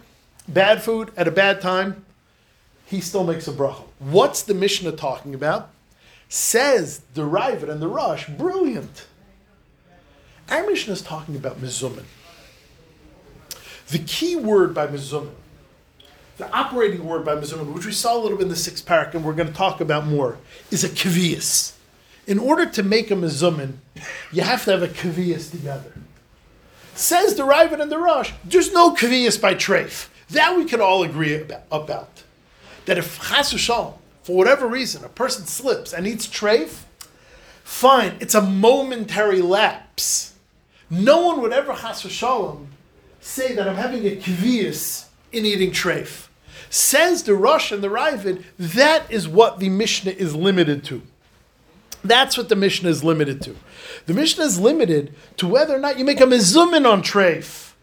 bad 0.47 0.83
food 0.83 1.11
at 1.17 1.27
a 1.27 1.31
bad 1.31 1.59
time, 1.59 2.05
he 2.85 3.01
still 3.01 3.23
makes 3.23 3.47
a 3.47 3.51
bracha. 3.51 3.85
What's 3.97 4.43
the 4.43 4.53
Mishnah 4.53 4.97
talking 4.97 5.33
about? 5.33 5.71
Says 6.27 7.01
the 7.15 7.25
Raven 7.25 7.71
and 7.71 7.81
the 7.81 7.87
Rush, 7.87 8.27
brilliant. 8.27 9.07
Our 10.47 10.63
Mishnah 10.67 10.93
is 10.93 11.01
talking 11.01 11.35
about 11.35 11.59
mizumin. 11.59 12.05
The 13.89 13.99
key 13.99 14.35
word 14.35 14.73
by 14.73 14.87
mizumin, 14.87 15.31
the 16.37 16.51
operating 16.51 17.05
word 17.05 17.25
by 17.25 17.35
mizumin, 17.35 17.73
which 17.73 17.85
we 17.85 17.91
saw 17.91 18.15
a 18.15 18.19
little 18.19 18.37
bit 18.37 18.43
in 18.43 18.49
the 18.49 18.55
sixth 18.55 18.85
parak, 18.85 19.15
and 19.15 19.23
we're 19.23 19.33
going 19.33 19.47
to 19.47 19.53
talk 19.53 19.81
about 19.81 20.05
more, 20.05 20.37
is 20.69 20.83
a 20.83 20.89
kavias. 20.89 21.73
In 22.27 22.37
order 22.37 22.67
to 22.67 22.83
make 22.83 23.09
a 23.09 23.15
mizumin, 23.15 23.77
you 24.31 24.43
have 24.43 24.63
to 24.65 24.71
have 24.71 24.83
a 24.83 24.87
kavias 24.87 25.49
together. 25.49 25.91
Says 26.93 27.35
the 27.35 27.43
Raven 27.43 27.81
and 27.81 27.91
the 27.91 27.97
Rush, 27.97 28.33
there's 28.45 28.71
no 28.71 28.93
kavias 28.93 29.41
by 29.41 29.55
treif. 29.55 30.09
That 30.29 30.55
we 30.55 30.65
can 30.65 30.79
all 30.79 31.01
agree 31.01 31.43
about. 31.71 32.23
That 32.85 32.99
if 32.99 33.19
chas 33.29 33.51
for 34.21 34.35
whatever 34.35 34.67
reason, 34.67 35.03
a 35.03 35.09
person 35.09 35.45
slips 35.45 35.93
and 35.93 36.05
eats 36.05 36.27
treif, 36.27 36.83
fine, 37.63 38.17
it's 38.19 38.35
a 38.35 38.41
momentary 38.41 39.41
lapse. 39.41 40.35
No 40.91 41.25
one 41.25 41.41
would 41.41 41.53
ever 41.53 41.73
chas 41.73 42.03
v'shalom 42.03 42.67
say 43.19 43.53
that 43.55 43.67
I'm 43.67 43.75
having 43.75 44.05
a 44.05 44.15
kvias 44.15 45.07
in 45.31 45.45
eating 45.45 45.71
treif. 45.71 46.27
Says 46.69 47.23
the 47.23 47.33
Rosh 47.33 47.71
and 47.71 47.83
the 47.83 47.87
Ravid, 47.87 48.43
that 48.57 49.11
is 49.11 49.27
what 49.27 49.59
the 49.59 49.69
Mishnah 49.69 50.11
is 50.11 50.35
limited 50.35 50.83
to. 50.85 51.01
That's 52.03 52.37
what 52.37 52.49
the 52.49 52.55
Mishnah 52.55 52.89
is 52.89 53.03
limited 53.03 53.41
to. 53.43 53.55
The 54.05 54.13
Mishnah 54.13 54.45
is 54.45 54.59
limited 54.59 55.13
to 55.37 55.47
whether 55.47 55.75
or 55.75 55.79
not 55.79 55.97
you 55.97 56.05
make 56.05 56.21
a 56.21 56.25
mezumin 56.25 56.89
on 56.89 57.01
treif. 57.01 57.73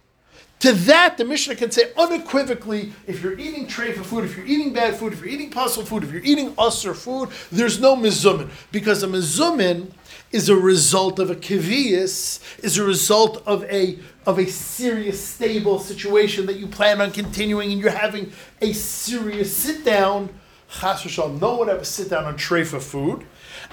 To 0.61 0.73
that, 0.73 1.19
the 1.19 1.25
Mishnah 1.25 1.57
can 1.57 1.71
say 1.71 1.93
unequivocally, 1.99 2.93
if 3.07 3.23
you're 3.23 3.39
eating 3.39 3.67
treif 3.67 4.03
food, 4.05 4.25
if 4.25 4.37
you're 4.37 4.47
eating 4.47 4.73
bad 4.73 4.97
food, 4.97 5.13
if 5.13 5.21
you're 5.21 5.29
eating 5.29 5.51
puzzle 5.51 5.85
food, 5.85 6.03
if 6.03 6.13
you're 6.13 6.25
eating 6.25 6.53
usser 6.55 6.97
food, 6.97 7.29
there's 7.53 7.79
no 7.79 7.95
mezumin. 7.95 8.49
Because 8.73 9.03
a 9.03 9.07
mezumin 9.07 9.91
is 10.33 10.49
a 10.49 10.57
result 10.57 11.19
of 11.19 11.31
a 11.31 11.37
kivius, 11.37 12.41
is 12.63 12.79
a 12.79 12.85
result 12.85 13.43
of 13.47 13.65
a 13.65 13.99
of 14.27 14.39
a 14.39 14.47
serious, 14.47 15.23
stable 15.23 15.79
situation 15.79 16.47
that 16.47 16.57
you 16.57 16.67
plan 16.67 17.01
on 17.01 17.13
continuing, 17.13 17.71
and 17.71 17.81
you're 17.81 17.91
having 17.91 18.33
a 18.61 18.73
serious 18.73 19.57
sit 19.57 19.85
down. 19.85 20.29
Chas 20.69 21.03
v'shalom, 21.03 21.41
no 21.41 21.57
one 21.57 21.71
ever 21.71 21.85
sit 21.85 22.11
down 22.11 22.25
on 22.25 22.37
treifa 22.37 22.83
food, 22.83 23.25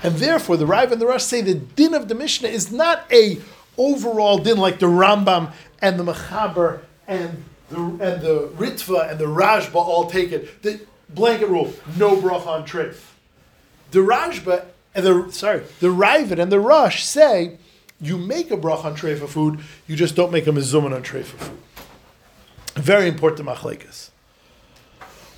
and 0.04 0.16
therefore 0.18 0.58
the 0.58 0.68
Rav 0.68 0.92
and 0.92 1.02
the 1.02 1.08
Rush 1.08 1.24
say 1.24 1.42
the 1.42 1.56
din 1.56 1.94
of 1.94 2.08
the 2.08 2.16
Mishnah 2.16 2.50
is 2.50 2.72
not 2.72 3.12
a 3.12 3.42
overall 3.78 4.38
din 4.38 4.58
like 4.58 4.78
the 4.80 4.86
Rambam 4.86 5.52
and 5.82 6.00
the 6.00 6.04
Mechaber 6.04 6.82
and 7.08 7.44
the 7.70 7.78
and 7.78 8.22
the 8.22 8.52
Ritva 8.56 9.10
and 9.10 9.20
the 9.20 9.26
Rashba 9.26 9.76
all 9.76 10.10
take 10.10 10.32
it. 10.32 10.62
The 10.62 10.82
blanket 11.10 11.48
rule: 11.48 11.74
no 11.98 12.16
bracha 12.16 12.46
on 12.46 12.66
treif. 12.66 13.02
The 13.90 14.00
Rashba 14.00 14.66
and 14.96 15.06
the 15.06 15.32
sorry, 15.32 15.64
the 15.80 15.88
Ravid 15.88 16.40
and 16.40 16.52
the 16.52 16.60
Rush 16.60 17.04
say 17.04 17.58
you 18.02 18.18
make 18.18 18.52
a 18.52 18.58
brach 18.58 18.84
on 18.84 18.96
treifa 18.96 19.28
food, 19.28 19.60
you 19.88 19.96
just 19.96 20.16
don't 20.16 20.32
make 20.32 20.48
a 20.48 20.52
mezuman 20.52 20.94
on 20.94 21.04
treifa 21.04 21.36
food. 21.38 21.58
Very 22.76 23.08
important 23.08 23.48
machlekes. 23.48 24.10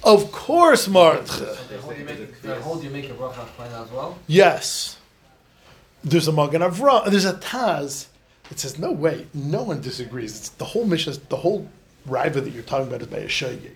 Of 0.04 0.32
course, 0.32 0.88
Martcha. 0.88 1.58
They 1.68 1.78
hold 2.60 2.84
you 2.84 2.90
make 2.92 3.10
a 3.10 3.14
bracha 3.14 3.48
as 3.60 3.92
well. 3.92 4.20
Yes. 4.28 4.98
There's 6.04 6.28
a 6.28 6.32
Magen 6.32 6.62
Avram. 6.62 7.10
There's 7.10 7.26
a 7.26 7.34
Taz. 7.34 8.08
It 8.52 8.60
says 8.60 8.78
no 8.78 8.92
way. 8.92 9.26
No 9.34 9.64
one 9.64 9.82
disagrees. 9.82 10.38
It's 10.38 10.50
the 10.50 10.66
whole 10.66 10.86
mission. 10.86 11.16
The 11.30 11.38
whole 11.38 11.68
riva 12.06 12.42
that 12.42 12.52
you're 12.52 12.62
talking 12.62 12.88
about 12.88 13.02
is 13.02 13.08
by 13.08 13.18
a 13.18 13.28
shaygig. 13.28 13.72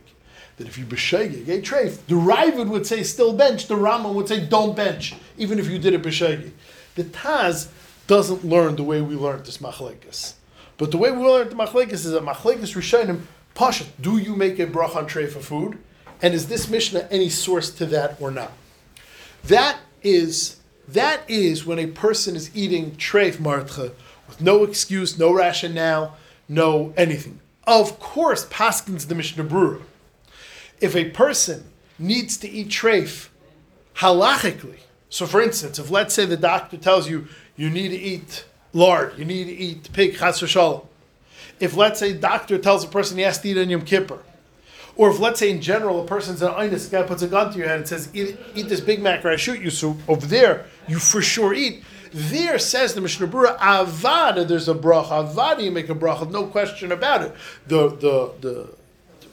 That 0.59 0.67
if 0.67 0.77
you 0.77 0.85
b'shaygig 0.85 1.47
a 1.47 1.61
treif, 1.61 2.05
the 2.07 2.15
riva 2.15 2.63
would 2.63 2.85
say 2.85 3.01
still 3.01 3.33
bench. 3.33 3.67
The 3.67 3.77
Rama 3.77 4.11
would 4.11 4.27
say 4.27 4.45
don't 4.45 4.75
bench, 4.75 5.15
even 5.37 5.57
if 5.57 5.67
you 5.67 5.79
did 5.79 5.93
it 5.93 6.03
b'shaygig. 6.03 6.51
The 6.95 7.05
Taz 7.05 7.69
doesn't 8.07 8.43
learn 8.43 8.75
the 8.75 8.83
way 8.83 9.01
we 9.01 9.15
learned 9.15 9.45
this 9.45 9.59
machlekes. 9.59 10.33
But 10.77 10.91
the 10.91 10.97
way 10.97 11.11
we 11.11 11.23
learned 11.23 11.51
the 11.51 11.55
machlekes 11.55 11.93
is 11.93 12.11
that 12.11 12.23
machlekes 12.23 12.75
rishonim 12.75 13.21
pasha. 13.55 13.85
Do 14.01 14.17
you 14.17 14.35
make 14.35 14.59
a 14.59 14.67
brach 14.67 14.95
on 14.95 15.07
treifa 15.07 15.41
food? 15.41 15.77
And 16.21 16.33
is 16.33 16.49
this 16.49 16.69
mishnah 16.69 17.07
any 17.09 17.29
source 17.29 17.69
to 17.71 17.85
that 17.87 18.19
or 18.21 18.29
not? 18.29 18.51
That 19.45 19.79
is 20.03 20.57
that 20.89 21.21
is 21.29 21.65
when 21.65 21.79
a 21.79 21.87
person 21.87 22.35
is 22.35 22.53
eating 22.55 22.91
treif 22.91 23.37
martcha 23.37 23.93
with 24.27 24.41
no 24.41 24.63
excuse, 24.63 25.17
no 25.17 25.33
rationale, 25.33 26.17
no 26.49 26.93
anything. 26.97 27.39
Of 27.65 27.99
course, 27.99 28.47
paskins 28.47 29.07
the 29.07 29.15
Mishnah 29.15 29.43
Brura. 29.43 29.81
If 30.81 30.95
a 30.95 31.09
person 31.09 31.65
needs 31.97 32.37
to 32.37 32.49
eat 32.49 32.69
treif 32.69 33.29
halachically, 33.97 34.79
so 35.09 35.25
for 35.25 35.41
instance, 35.41 35.79
if 35.79 35.89
let's 35.89 36.13
say 36.13 36.25
the 36.25 36.37
doctor 36.37 36.77
tells 36.77 37.09
you 37.09 37.27
you 37.55 37.69
need 37.69 37.89
to 37.89 37.97
eat 37.97 38.45
lard, 38.73 39.17
you 39.17 39.25
need 39.25 39.45
to 39.45 39.53
eat 39.53 39.91
pig. 39.91 40.17
If 41.59 41.75
let's 41.75 41.99
say 41.99 42.13
doctor 42.13 42.57
tells 42.57 42.83
a 42.83 42.87
person 42.87 43.17
he 43.17 43.23
has 43.23 43.39
to 43.41 43.49
eat 43.49 43.57
on 43.57 43.69
Yom 43.69 43.81
Kippur, 43.81 44.19
or 44.95 45.09
if 45.09 45.19
let's 45.19 45.39
say 45.39 45.49
in 45.49 45.61
general 45.61 46.01
a 46.01 46.05
person's 46.05 46.41
an 46.41 46.51
einus, 46.53 46.91
guy 46.91 47.03
puts 47.03 47.21
a 47.21 47.27
gun 47.27 47.51
to 47.51 47.57
your 47.57 47.67
head 47.67 47.77
and 47.77 47.87
says, 47.87 48.09
eat, 48.13 48.37
eat 48.55 48.69
this 48.69 48.81
Big 48.81 49.01
Mac 49.01 49.25
or 49.25 49.29
I 49.29 49.35
shoot 49.35 49.61
you, 49.61 49.69
so 49.69 49.97
over 50.07 50.25
there 50.25 50.65
you 50.87 50.99
for 50.99 51.21
sure 51.21 51.53
eat. 51.53 51.83
There 52.11 52.57
says 52.57 52.95
the 52.95 53.01
Mishnah 53.01 53.27
Brura, 53.27 53.57
Avada, 53.59 54.47
there's 54.47 54.67
a 54.67 54.73
bracha. 54.73 55.33
Avada, 55.33 55.63
you 55.63 55.71
make 55.71 55.89
a 55.89 55.95
bracha, 55.95 56.29
no 56.29 56.47
question 56.47 56.91
about 56.91 57.21
it. 57.21 57.35
The, 57.67 57.89
the, 57.89 58.31
the, 58.41 58.75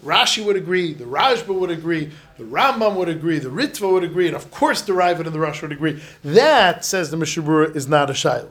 Rashi 0.05 0.45
would 0.45 0.57
agree, 0.57 0.93
the 0.93 1.05
Rashba 1.05 1.55
would 1.59 1.71
agree, 1.71 2.11
the 2.39 2.45
Rambam 2.45 2.95
would 2.97 3.09
agree, 3.09 3.39
the 3.39 3.49
Ritva 3.49 3.91
would 3.91 4.05
agree, 4.05 4.27
and 4.27 4.37
of 4.37 4.51
course 4.51 4.83
the 4.83 4.93
Ravid 4.93 5.27
and 5.27 5.35
the 5.35 5.41
Rosh 5.41 5.63
would 5.63 5.73
agree. 5.73 6.01
That, 6.23 6.85
says 6.85 7.11
the 7.11 7.17
Mishnah 7.17 7.43
Brura, 7.43 7.75
is 7.75 7.89
not 7.89 8.11
a 8.11 8.13
Shaila. 8.13 8.49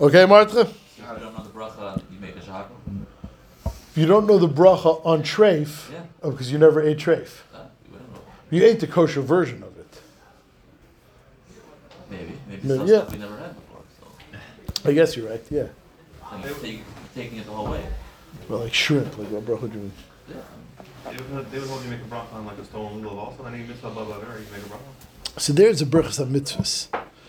Okay, 0.00 0.26
Martha? 0.26 0.60
If 0.60 0.98
you 0.98 1.04
don't 1.04 1.34
know 1.34 1.42
the 1.42 1.50
bracha, 1.50 2.02
you 2.12 2.20
make 2.20 2.36
a 2.36 2.40
shahakal? 2.40 2.70
If 3.66 3.92
you 3.96 4.06
don't 4.06 4.26
know 4.26 4.38
the 4.38 4.48
bracha 4.48 5.04
on 5.04 5.22
treif, 5.22 5.90
Yeah. 5.90 6.02
oh, 6.22 6.30
because 6.30 6.52
you 6.52 6.58
never 6.58 6.80
ate 6.80 6.98
treif. 6.98 7.40
Uh, 7.52 7.64
we 7.90 7.98
don't 7.98 8.14
know. 8.14 8.20
You 8.50 8.64
ate 8.64 8.78
the 8.78 8.86
kosher 8.86 9.20
version 9.22 9.62
of 9.64 9.76
it. 9.76 10.00
Maybe. 12.10 12.38
Maybe 12.48 12.68
some 12.68 12.86
yeah. 12.86 12.98
stuff 12.98 13.12
we 13.12 13.18
never 13.18 13.36
had 13.36 13.54
before. 13.56 13.82
So 14.82 14.90
I 14.90 14.92
guess 14.92 15.16
you're 15.16 15.28
right, 15.28 15.44
yeah. 15.50 15.66
you're 16.44 16.54
take, 16.54 16.82
taking 17.14 17.38
it 17.38 17.46
the 17.46 17.52
whole 17.52 17.72
way. 17.72 17.84
Well, 18.48 18.60
like 18.60 18.74
shrimp, 18.74 19.18
like 19.18 19.28
what 19.28 19.44
bracha 19.44 19.72
do. 19.72 19.90
They 21.16 21.34
would, 21.34 21.50
they 21.50 21.58
would 21.58 21.68
hold 21.68 21.84
you 21.84 21.90
make 21.90 22.00
a 22.00 22.04
bracha 22.04 22.32
on 22.34 22.46
like 22.46 22.58
a 22.58 22.64
stolen 22.64 23.02
lulav 23.02 23.16
also, 23.18 23.42
then 23.44 23.58
you 23.58 23.64
miss 23.66 23.78
a 23.78 23.90
baba 23.90 24.18
there, 24.24 24.38
you 24.38 24.46
make 24.52 24.62
a 24.62 24.68
bracha. 24.68 25.40
So 25.40 25.52
there's 25.52 25.80
a 25.82 25.86
brachas 25.86 26.18
of 26.20 26.28
mitzvahs. 26.28 26.88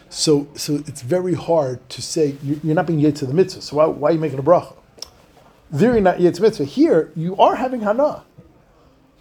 So, 0.09 0.47
so 0.55 0.75
it's 0.87 1.01
very 1.01 1.35
hard 1.35 1.87
to 1.89 2.01
say 2.01 2.35
you- 2.43 2.59
you're 2.63 2.75
not 2.75 2.87
being 2.87 2.99
yet 2.99 3.15
to 3.17 3.25
the 3.25 3.33
mitzvah. 3.33 3.61
So 3.61 3.77
why, 3.77 3.85
why 3.85 4.09
are 4.09 4.13
you 4.13 4.19
making 4.19 4.39
a 4.39 4.43
bracha? 4.43 4.75
There 5.71 5.93
you're 5.93 6.01
not 6.01 6.19
yet 6.19 6.33
to 6.35 6.41
mitzvah. 6.41 6.65
Here 6.65 7.11
you 7.15 7.35
are 7.37 7.55
having 7.55 7.81
hana. 7.81 8.23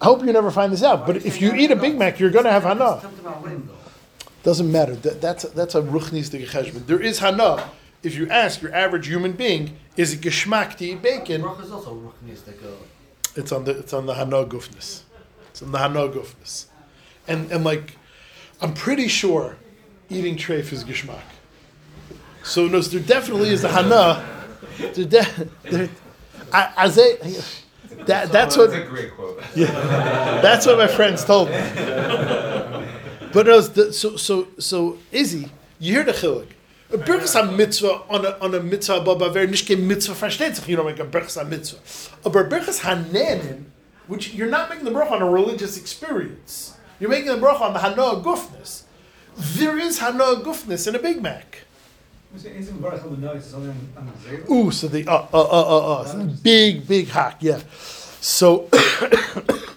I 0.00 0.04
hope 0.04 0.24
you 0.24 0.32
never 0.32 0.50
find 0.50 0.72
this 0.72 0.82
out. 0.82 1.06
But 1.06 1.16
if 1.26 1.40
you 1.42 1.52
eat 1.54 1.70
a 1.70 1.76
Big 1.76 1.98
Mac, 1.98 2.18
you're 2.20 2.30
going 2.30 2.44
to 2.44 2.52
have 2.52 2.62
hana. 2.62 3.00
Talked 3.02 3.18
about 3.18 3.42
when 3.42 3.66
though. 3.66 3.74
Doesn't 4.44 4.70
matter. 4.70 4.94
That, 4.94 5.20
that's 5.20 5.44
a, 5.44 5.48
that's 5.48 5.74
a 5.74 5.82
ruchnis 5.82 6.30
de 6.30 6.46
cheshbon. 6.46 6.86
There 6.86 7.02
is 7.02 7.18
hana. 7.18 7.68
If 8.02 8.14
you 8.14 8.28
ask 8.30 8.62
your 8.62 8.72
average 8.74 9.08
human 9.08 9.32
being, 9.32 9.76
is 9.96 10.12
it 10.14 10.20
geschmack 10.20 10.76
to 10.76 10.84
eat 10.86 11.02
bacon? 11.02 11.42
Bracha 11.42 11.64
is 11.64 11.72
also 11.72 11.94
ruchnis 11.96 12.44
that 12.44 12.62
go. 12.62 12.72
It's 13.38 13.52
on 13.52 13.62
the 13.62 13.70
it's 13.78 13.92
on 13.92 14.06
the 14.06 14.14
hana 14.14 14.44
gufness. 14.44 15.02
It's 15.50 15.62
on 15.62 15.70
the 15.70 15.78
hana 15.78 16.08
gufness, 16.08 16.66
and 17.28 17.50
and 17.52 17.62
like, 17.62 17.96
I'm 18.60 18.74
pretty 18.74 19.06
sure, 19.06 19.56
eating 20.10 20.34
treif 20.34 20.72
is 20.72 20.82
gishmak. 20.82 21.22
So 22.42 22.66
no, 22.66 22.80
there 22.80 23.00
definitely 23.00 23.50
is 23.50 23.62
a 23.62 23.68
hana. 23.68 24.26
There, 24.78 25.04
de- 25.04 25.48
there, 25.70 25.88
I, 26.52 26.72
I 26.76 26.88
say, 26.88 27.16
that 28.06 28.32
that's 28.32 28.56
what 28.56 28.70
That's 28.72 28.84
a 28.84 28.90
great 28.90 29.14
quote. 29.14 29.40
that's 29.54 30.66
what 30.66 30.76
my 30.76 30.88
friends 30.88 31.24
told 31.24 31.48
me. 31.50 31.56
But 33.30 33.46
no, 33.46 33.60
so 33.60 34.16
so 34.16 34.48
so 34.58 34.98
Izzy, 35.12 35.50
you 35.78 35.92
hear 35.92 36.02
the 36.02 36.12
chiluk. 36.12 36.48
A 36.90 36.96
berchas 36.96 37.38
a 37.38 37.52
mitzvah 37.52 38.02
on 38.08 38.24
a 38.24 38.38
on 38.40 38.54
a 38.54 38.60
mitzvah 38.60 39.00
baba 39.00 39.30
ver 39.30 39.46
nicht 39.46 39.66
kein 39.66 39.86
mitzvah 39.86 40.14
versteht 40.14 40.56
sich. 40.56 40.66
You 40.68 40.76
don't 40.76 40.86
make 40.86 40.98
a 40.98 41.04
berchas 41.04 41.40
a 41.40 41.44
mitzvah. 41.44 41.78
A 42.24 42.30
berchas 42.30 42.80
hanenin, 42.80 43.64
which 44.06 44.32
you're 44.32 44.48
not 44.48 44.70
making 44.70 44.86
the 44.86 44.90
bracha 44.90 45.12
on 45.12 45.22
a 45.22 45.28
religious 45.28 45.76
experience. 45.76 46.74
You're 46.98 47.10
making 47.10 47.28
the 47.28 47.46
bracha 47.46 47.60
on 47.60 47.72
the 47.74 47.80
hanoah 47.80 48.24
gufness. 48.24 48.84
There 49.36 49.78
is 49.78 50.00
hanoah 50.00 50.42
gufness 50.42 50.88
in 50.88 50.94
a 50.94 50.98
Big 50.98 51.22
Mac. 51.22 51.64
Is 52.34 52.44
it 52.44 52.82
Baruch 52.82 53.00
Hu 53.00 53.26
it's 53.28 53.54
only 53.54 53.70
on, 53.70 53.88
on 53.96 54.06
the 54.06 54.12
Zayla? 54.28 54.50
Ooh, 54.50 54.70
so 54.70 54.88
the 54.88 55.06
uh 55.06 55.26
uh 55.32 55.40
uh 55.40 55.78
uh, 55.78 56.02
uh 56.02 56.24
big 56.42 56.86
big 56.86 57.08
hack, 57.08 57.38
yeah. 57.40 57.60
So 58.20 58.68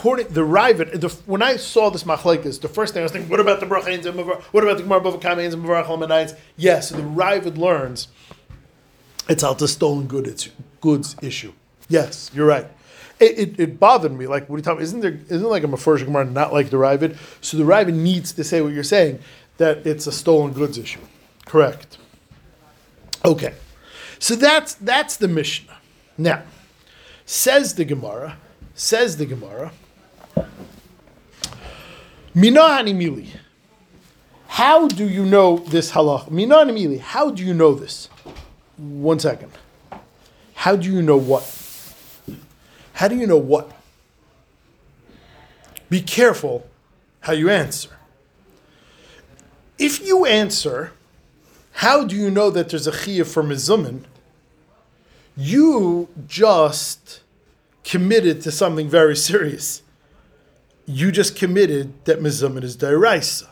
according 0.00 0.28
the 0.28 0.40
Ravid, 0.40 0.98
the, 0.98 1.10
when 1.26 1.42
I 1.42 1.56
saw 1.56 1.90
this 1.90 2.04
machlekes, 2.04 2.58
the 2.58 2.68
first 2.68 2.94
thing 2.94 3.00
I 3.00 3.02
was 3.02 3.12
thinking, 3.12 3.28
what 3.28 3.38
about 3.38 3.60
the 3.60 3.66
brachains 3.66 4.06
and 4.06 4.16
what 4.16 4.64
about 4.64 4.78
the 4.78 4.82
gemara 4.82 5.02
bava 5.02 5.20
kamains 5.20 5.52
and 5.52 5.62
lamanains? 5.62 6.34
Yes, 6.56 6.88
so 6.88 6.96
the 6.96 7.02
Ravid 7.02 7.58
learns 7.58 8.08
it's 9.28 9.44
out 9.44 9.58
the 9.58 9.68
stolen 9.68 10.06
goods 10.06 10.48
goods 10.80 11.16
issue. 11.20 11.52
Yes, 11.90 12.30
you're 12.32 12.46
right. 12.46 12.66
It, 13.18 13.38
it, 13.38 13.60
it 13.60 13.78
bothered 13.78 14.12
me. 14.12 14.26
Like, 14.26 14.48
what 14.48 14.56
are 14.56 14.58
you 14.60 14.62
talking? 14.62 14.80
Isn't 14.80 15.00
there? 15.00 15.20
Isn't 15.28 15.42
like 15.42 15.64
a 15.64 15.66
mafresh 15.66 16.02
gemara 16.02 16.24
not 16.24 16.54
like 16.54 16.70
the 16.70 16.78
Ravid? 16.78 17.18
So 17.42 17.58
the 17.58 17.64
Ravid 17.64 17.92
needs 17.92 18.32
to 18.32 18.42
say 18.42 18.62
what 18.62 18.72
you're 18.72 18.82
saying 18.82 19.18
that 19.58 19.86
it's 19.86 20.06
a 20.06 20.12
stolen 20.12 20.54
goods 20.54 20.78
issue. 20.78 21.00
Correct. 21.44 21.98
Okay, 23.22 23.52
so 24.18 24.34
that's 24.34 24.74
that's 24.76 25.18
the 25.18 25.28
Mishnah. 25.28 25.76
Now, 26.16 26.42
says 27.26 27.74
the 27.74 27.84
Gemara, 27.84 28.38
says 28.74 29.18
the 29.18 29.26
Gemara, 29.26 29.72
Mili. 32.34 33.28
How 34.46 34.88
do 34.88 35.08
you 35.08 35.24
know 35.24 35.58
this 35.58 35.92
halach? 35.92 36.28
Mili. 36.28 37.00
How 37.00 37.30
do 37.30 37.44
you 37.44 37.54
know 37.54 37.74
this? 37.74 38.08
One 38.76 39.18
second. 39.18 39.52
How 40.54 40.76
do 40.76 40.92
you 40.92 41.02
know 41.02 41.16
what? 41.16 41.44
How 42.94 43.08
do 43.08 43.16
you 43.16 43.26
know 43.26 43.38
what? 43.38 43.70
Be 45.88 46.02
careful 46.02 46.66
how 47.20 47.32
you 47.32 47.48
answer. 47.50 47.90
If 49.78 50.06
you 50.06 50.26
answer, 50.26 50.92
how 51.72 52.04
do 52.04 52.14
you 52.14 52.30
know 52.30 52.50
that 52.50 52.68
there's 52.68 52.86
a 52.86 52.92
chiyah 52.92 53.26
for 53.26 53.42
mizumin? 53.42 54.04
You 55.36 56.08
just 56.26 57.20
committed 57.82 58.42
to 58.42 58.52
something 58.52 58.88
very 58.88 59.16
serious. 59.30 59.82
You 60.90 61.12
just 61.12 61.36
committed 61.36 62.04
that 62.04 62.18
mizumin 62.20 62.64
is 62.64 62.76
dairaisa. 62.76 63.48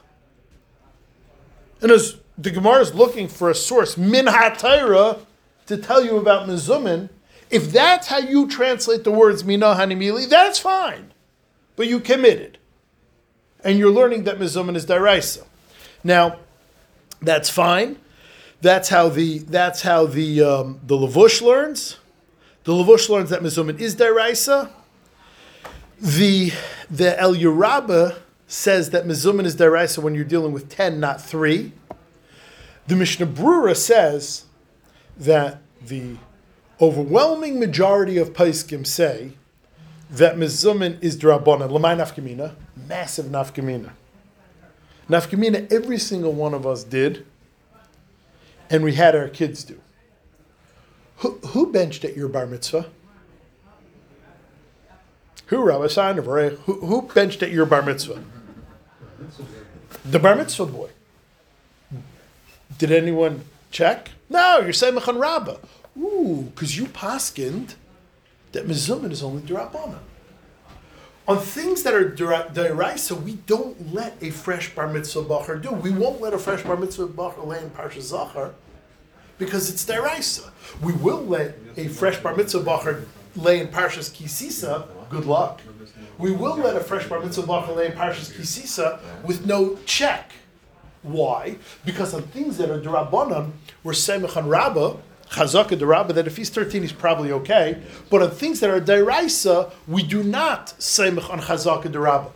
And 1.81 1.93
as 1.93 2.17
the 2.37 2.51
Gemara 2.51 2.81
is 2.81 2.95
looking 2.95 3.29
for 3.29 3.49
a 3.49 3.55
source, 3.55 3.97
min 3.97 4.27
ha'tayra, 4.27 5.21
to 5.67 5.77
tell 5.77 6.05
you 6.05 6.17
about 6.17 6.49
mizumin, 6.49 7.11
if 7.51 7.71
that's 7.71 8.09
how 8.09 8.19
you 8.19 8.49
translate 8.49 9.05
the 9.05 9.13
words 9.13 9.45
mina 9.45 9.75
hanimili, 9.75 10.29
that's 10.29 10.59
fine. 10.59 11.13
But 11.77 11.87
you 11.87 12.01
committed. 12.01 12.59
And 13.63 13.79
you're 13.79 13.93
learning 13.93 14.25
that 14.25 14.39
mizumin 14.39 14.75
is 14.75 14.87
dairaisa. 14.87 15.45
Now, 16.03 16.39
that's 17.23 17.51
fine. 17.51 17.99
That's 18.61 18.89
how 18.89 19.09
the 19.09 19.39
that's 19.39 19.83
how 19.83 20.07
the 20.07 20.43
um, 20.43 20.81
the 20.85 20.97
Lavush 20.97 21.41
learns. 21.41 21.99
The 22.65 22.73
Lavush 22.73 23.09
learns 23.09 23.31
that 23.31 23.41
Mizumin 23.41 23.81
is 23.81 23.97
Deraisa. 23.97 24.71
The 26.01 26.53
the 26.91 27.19
El 27.19 27.35
Yerabba 27.35 28.19
says 28.47 28.91
that 28.91 29.05
Mizumin 29.05 29.45
is 29.45 29.57
Deraisa 29.57 29.99
when 29.99 30.15
you're 30.15 30.25
dealing 30.25 30.53
with 30.53 30.69
ten, 30.69 31.01
not 31.01 31.21
three. 31.21 31.73
The 32.87 32.97
Mishnah 32.97 33.27
Brura 33.27 33.77
says 33.77 34.45
that 35.17 35.61
the 35.85 36.17
overwhelming 36.81 37.61
majority 37.61 38.17
of 38.17 38.33
Paiskim 38.33 38.87
say 38.87 39.33
that 40.11 40.37
Mizumin 40.37 41.03
is 41.03 41.17
Drabanan. 41.17 41.71
Lamai 41.71 41.97
Nafkamina, 41.97 42.55
massive 42.89 43.27
Nafkamina. 43.27 43.91
Nafkamina, 45.11 45.71
every 45.73 45.99
single 45.99 46.33
one 46.33 46.55
of 46.55 46.67
us 46.67 46.85
did 46.85 47.27
and 48.71 48.85
we 48.85 48.95
had 48.95 49.15
our 49.17 49.29
kids 49.29 49.65
do. 49.65 49.81
Who, 51.19 51.39
who 51.49 51.73
benched 51.73 52.05
at 52.05 52.17
your 52.17 52.29
bar 52.29 52.47
mitzvah? 52.47 52.87
Who, 55.49 55.63
Rabbi 55.63 55.85
of 55.85 56.25
Who, 56.61 56.81
who 56.87 57.03
benched 57.03 57.43
at 57.43 57.51
your 57.51 57.67
bar 57.67 57.83
mitzvah? 57.83 58.23
The 60.05 60.19
bar 60.19 60.37
mitzvah 60.37 60.67
boy. 60.67 60.91
Did 62.77 62.93
anyone 62.93 63.45
check? 63.71 64.11
No, 64.29 64.61
you're 64.61 64.73
saying 64.73 64.95
Mechan 64.95 65.21
Rabbah. 65.21 65.57
Ooh, 65.99 66.51
because 66.55 66.77
you 66.77 66.87
paskind 66.87 67.75
that 68.53 68.67
Mizumin 68.67 69.11
is 69.11 69.23
only 69.23 69.43
Durabana. 69.43 69.99
On 71.27 71.39
things 71.39 71.83
that 71.83 71.95
are 71.95 72.09
deraisa, 72.09 73.21
we 73.23 73.35
don't 73.47 73.93
let 73.93 74.17
a 74.23 74.31
fresh 74.31 74.75
bar 74.75 74.89
mitzvah 74.89 75.25
bacher 75.25 75.61
do. 75.61 75.71
We 75.73 75.91
won't 75.91 76.21
let 76.21 76.33
a 76.33 76.39
fresh 76.39 76.63
bar 76.63 76.77
mitzvah 76.77 77.09
bacher 77.09 77.47
lay 77.47 77.63
in 77.63 77.71
parsha 77.71 78.01
zachar 78.01 78.55
because 79.39 79.71
it's 79.71 79.85
deraisa. 79.85 80.51
We 80.83 80.93
will 80.95 81.23
let 81.23 81.57
a 81.77 81.89
fresh 81.89 82.19
bar 82.19 82.35
mitzvah 82.35 82.61
bacher 82.61 83.05
lay 83.37 83.61
in 83.61 83.69
parshas 83.69 84.11
kisisa. 84.11 84.89
Good 85.11 85.27
luck. 85.27 85.61
We 86.19 86.33
will 86.33 86.57
let 86.57 86.77
a 86.77 86.81
fresh 86.81 87.09
bar 87.09 87.21
mitzvah 87.21 87.73
lay 87.73 87.87
in 87.87 87.93
parshas 87.93 88.33
kisisa 88.33 89.01
with 89.25 89.47
no 89.47 89.77
check. 89.87 90.33
Why? 91.03 91.57
Because 91.85 92.13
on 92.13 92.23
things 92.23 92.59
that 92.59 92.71
are 92.71 92.81
derabanan, 92.81 93.53
we're 93.85 93.93
semich 93.93 94.37
on 94.37 94.49
rabbah 94.49 94.97
Chazaka 95.31 95.79
Darabba 95.79 96.15
that 96.15 96.27
if 96.27 96.37
he's 96.37 96.51
13, 96.51 96.83
he's 96.83 96.93
probably 96.93 97.33
okay. 97.33 97.83
But 98.11 98.23
on 98.23 98.31
things 98.31 98.61
that 98.61 98.71
are 98.71 98.81
Dairaisa, 98.81 99.73
we 99.87 100.03
do 100.03 100.23
not 100.23 100.81
say 100.83 101.09
on 101.09 101.17
Chazaka 101.17 101.85
Darabba. 101.85 102.31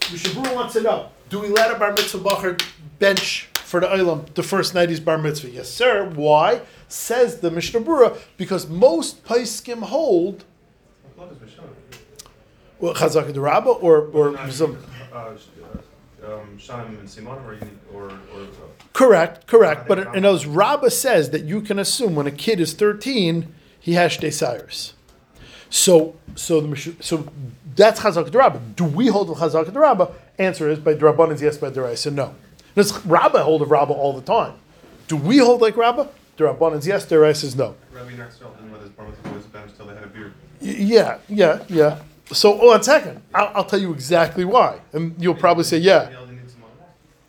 Mishabur 0.00 0.54
wants 0.54 0.72
to 0.74 0.82
know 0.82 1.10
do 1.28 1.40
we 1.40 1.48
let 1.48 1.70
a 1.70 1.78
bar 1.78 1.92
mitzvah 1.92 2.18
bacher 2.18 2.62
bench 2.98 3.48
for 3.54 3.80
the 3.80 3.86
Olam 3.86 4.32
the 4.34 4.42
first 4.42 4.74
night 4.74 4.88
he's 4.88 5.00
bar 5.00 5.18
mitzvah? 5.18 5.50
Yes, 5.50 5.68
sir. 5.68 6.08
Why? 6.08 6.62
Says 6.88 7.40
the 7.40 7.50
Mishnah 7.50 7.80
Brura, 7.80 8.18
because 8.38 8.66
most 8.66 9.24
Paiskim 9.24 9.82
hold 9.82 10.44
well, 12.80 12.94
Chazaka 12.94 13.32
Darabba 13.32 13.82
or, 13.82 14.06
or 14.12 14.32
Mizum. 14.32 14.76
Uh, 15.12 15.34
um, 16.24 16.58
Shanim 16.58 16.98
and 16.98 17.08
Simon, 17.08 17.38
or, 17.46 17.54
you, 17.54 17.60
or, 17.94 18.04
or 18.04 18.10
uh, 18.10 18.46
Correct, 18.92 19.46
correct. 19.46 19.86
But 19.88 20.14
in 20.14 20.24
those 20.24 20.44
Rabba 20.44 20.90
says 20.90 21.30
that 21.30 21.44
you 21.44 21.60
can 21.60 21.78
assume 21.78 22.14
when 22.14 22.26
a 22.26 22.32
kid 22.32 22.60
is 22.60 22.74
thirteen, 22.74 23.54
he 23.78 23.94
has 23.94 24.16
desires. 24.16 24.94
So, 25.70 26.16
so 26.34 26.60
the 26.60 26.94
so 27.00 27.28
that's 27.76 28.00
chazak 28.00 28.34
Rabbah. 28.34 28.58
Do 28.74 28.84
we 28.84 29.06
hold 29.06 29.30
of 29.30 29.36
chazak 29.38 29.72
Rabba? 29.74 30.12
Answer 30.38 30.68
is 30.68 30.80
by 30.80 30.94
Draban 30.94 31.32
is 31.32 31.42
yes, 31.42 31.56
by 31.58 31.70
Deraisa 31.70 32.12
no. 32.12 32.34
Does 32.74 33.04
Rabba 33.06 33.44
hold 33.44 33.62
of 33.62 33.70
Rabba 33.70 33.92
all 33.92 34.12
the 34.12 34.22
time? 34.22 34.54
Do 35.06 35.16
we 35.16 35.38
hold 35.38 35.60
like 35.60 35.76
Rabba? 35.76 36.08
Draban 36.36 36.76
is 36.76 36.86
yes, 36.86 37.06
Deraisa 37.06 37.44
is 37.44 37.56
no. 37.56 37.76
Rabbi 37.92 38.10
didn't 38.10 38.72
let 38.72 38.82
his 38.82 38.90
bar 38.90 39.06
mitzvah 39.06 39.28
boys 39.28 39.44
bench 39.44 39.70
till 39.76 39.86
they 39.86 39.94
had 39.94 40.04
a 40.04 40.08
beard. 40.08 40.32
Yeah, 40.60 41.18
yeah, 41.28 41.62
yeah. 41.68 42.00
So, 42.32 42.60
oh, 42.60 42.66
one 42.68 42.82
second. 42.82 43.22
I'll, 43.34 43.50
I'll 43.54 43.64
tell 43.64 43.80
you 43.80 43.92
exactly 43.92 44.44
why, 44.44 44.80
and 44.92 45.14
you'll 45.18 45.34
probably 45.34 45.64
say, 45.64 45.78
yeah. 45.78 46.10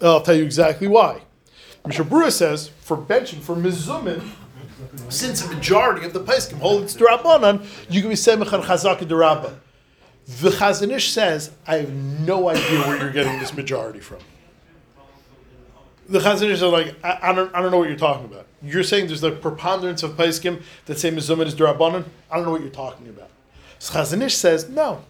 I'll 0.02 0.22
tell 0.22 0.36
you 0.36 0.44
exactly 0.44 0.88
why. 0.88 1.22
Mishnah 1.86 2.06
Brura 2.06 2.32
says 2.32 2.70
for 2.82 2.98
benching 2.98 3.40
for 3.40 3.56
mizumin, 3.56 4.22
since 5.10 5.44
a 5.44 5.54
majority 5.54 6.06
of 6.06 6.14
the 6.14 6.20
Paiskim 6.20 6.60
hold 6.60 6.84
it's 6.84 6.96
Durabanan, 6.96 7.66
you 7.90 8.02
can 8.02 8.10
be 8.10 8.16
semich 8.16 8.54
on 8.54 8.62
Chazaka 8.62 9.00
Durabba. 9.00 9.56
The 10.42 10.50
Chazanish 10.52 11.10
says, 11.10 11.52
I 11.66 11.78
have 11.78 11.92
no 11.92 12.50
idea 12.50 12.82
where 12.82 12.98
you're 12.98 13.12
getting 13.12 13.40
this 13.40 13.54
majority 13.54 14.00
from. 14.00 14.20
The 16.08 16.20
Chazanish 16.20 16.62
are 16.62 16.68
like, 16.68 16.96
I, 17.04 17.20
I, 17.30 17.34
don't, 17.34 17.54
I 17.56 17.62
don't 17.62 17.72
know 17.72 17.80
what 17.80 17.90
you're 17.90 17.98
talking 17.98 18.26
about. 18.26 18.46
You're 18.62 18.84
saying 18.84 19.08
there's 19.08 19.22
the 19.22 19.32
preponderance 19.32 20.04
of 20.04 20.12
Paiskim 20.12 20.62
that 20.86 21.00
say 21.00 21.12
mizumin 21.12 21.48
is 21.48 21.56
Durabanan. 21.56 22.06
I 22.30 22.36
don't 22.36 22.46
know 22.46 22.52
what 22.52 22.62
you're 22.62 22.70
talking 22.70 23.08
about. 23.10 23.29
Chazanish 23.80 24.32
says, 24.32 24.70
no. 24.70 25.04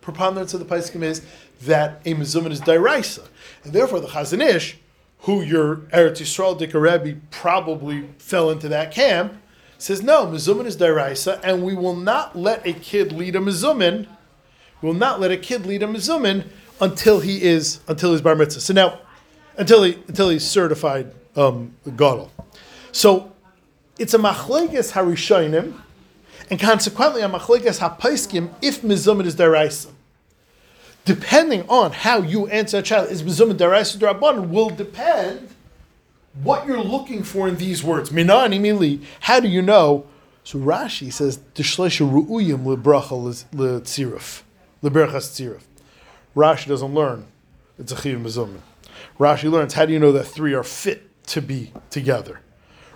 Preponderance 0.00 0.54
of 0.54 0.60
the 0.60 0.66
Paiskim 0.66 1.02
is 1.02 1.24
that 1.62 2.00
a 2.04 2.14
mizumin 2.14 2.50
is 2.50 2.60
Dairaisa. 2.60 3.26
And 3.62 3.72
therefore 3.72 4.00
the 4.00 4.08
Chazanish, 4.08 4.76
who 5.20 5.42
your 5.42 5.76
Eretz 5.76 6.20
Yisrael 6.20 6.58
Dika 6.58 6.80
Rebbe 6.80 7.20
probably 7.30 8.08
fell 8.18 8.50
into 8.50 8.68
that 8.68 8.92
camp, 8.92 9.40
says 9.78 10.02
no, 10.02 10.26
Mizumin 10.26 10.66
is 10.66 10.76
Dairaisa, 10.76 11.40
and 11.42 11.62
we 11.62 11.74
will 11.74 11.96
not 11.96 12.36
let 12.36 12.66
a 12.66 12.72
kid 12.72 13.12
lead 13.12 13.36
a 13.36 13.38
Mizumin. 13.38 14.06
We 14.80 14.88
will 14.88 14.94
not 14.94 15.20
let 15.20 15.30
a 15.30 15.36
kid 15.36 15.66
lead 15.66 15.82
a 15.82 15.86
Mizumin 15.86 16.46
until 16.80 17.20
he 17.20 17.42
is 17.42 17.80
until 17.88 18.12
he's 18.12 18.20
bar 18.20 18.34
mitzvah. 18.34 18.60
So 18.60 18.72
now, 18.72 18.98
until 19.56 19.82
he 19.82 19.94
until 20.08 20.30
he's 20.30 20.46
certified 20.46 21.12
um, 21.36 21.74
gadol. 21.84 22.30
So 22.92 23.32
it's 23.98 24.14
a 24.14 24.18
machleges 24.18 24.92
harishonim, 24.92 25.74
and 26.50 26.60
consequently 26.60 27.22
a 27.22 27.28
machleges 27.28 27.80
hapaiskim 27.80 28.50
if 28.62 28.82
Mizumin 28.82 29.26
is 29.26 29.36
Dairaisa 29.36 29.90
depending 31.04 31.68
on 31.68 31.92
how 31.92 32.22
you 32.22 32.46
answer 32.48 32.78
a 32.78 32.82
child, 32.82 33.10
is 33.10 33.22
Mizumin 33.22 33.56
Daraisa 33.56 33.98
Darabban, 33.98 34.48
will 34.48 34.70
depend 34.70 35.48
what 36.42 36.66
you're 36.66 36.82
looking 36.82 37.22
for 37.22 37.46
in 37.46 37.56
these 37.56 37.84
words. 37.84 38.10
Minani 38.10 38.58
Mili, 38.58 39.02
how 39.20 39.40
do 39.40 39.48
you 39.48 39.62
know? 39.62 40.06
So 40.42 40.58
Rashi 40.58 41.12
says, 41.12 41.38
Dishlesha 41.54 42.10
Ru'uyim 42.10 42.64
Libracha 42.64 43.46
Litzirif. 43.52 44.42
Liberachas 44.82 45.30
Tzirif. 45.30 45.62
Rashi 46.34 46.68
doesn't 46.68 46.94
learn. 46.94 47.26
It's 47.78 47.92
a 47.92 48.00
Chiv 48.00 48.18
Mizumin. 48.18 48.60
Rashi 49.18 49.50
learns, 49.50 49.74
how 49.74 49.86
do 49.86 49.92
you 49.92 49.98
know 49.98 50.12
that 50.12 50.24
three 50.24 50.54
are 50.54 50.64
fit 50.64 51.08
to 51.26 51.40
be 51.40 51.72
together. 51.90 52.40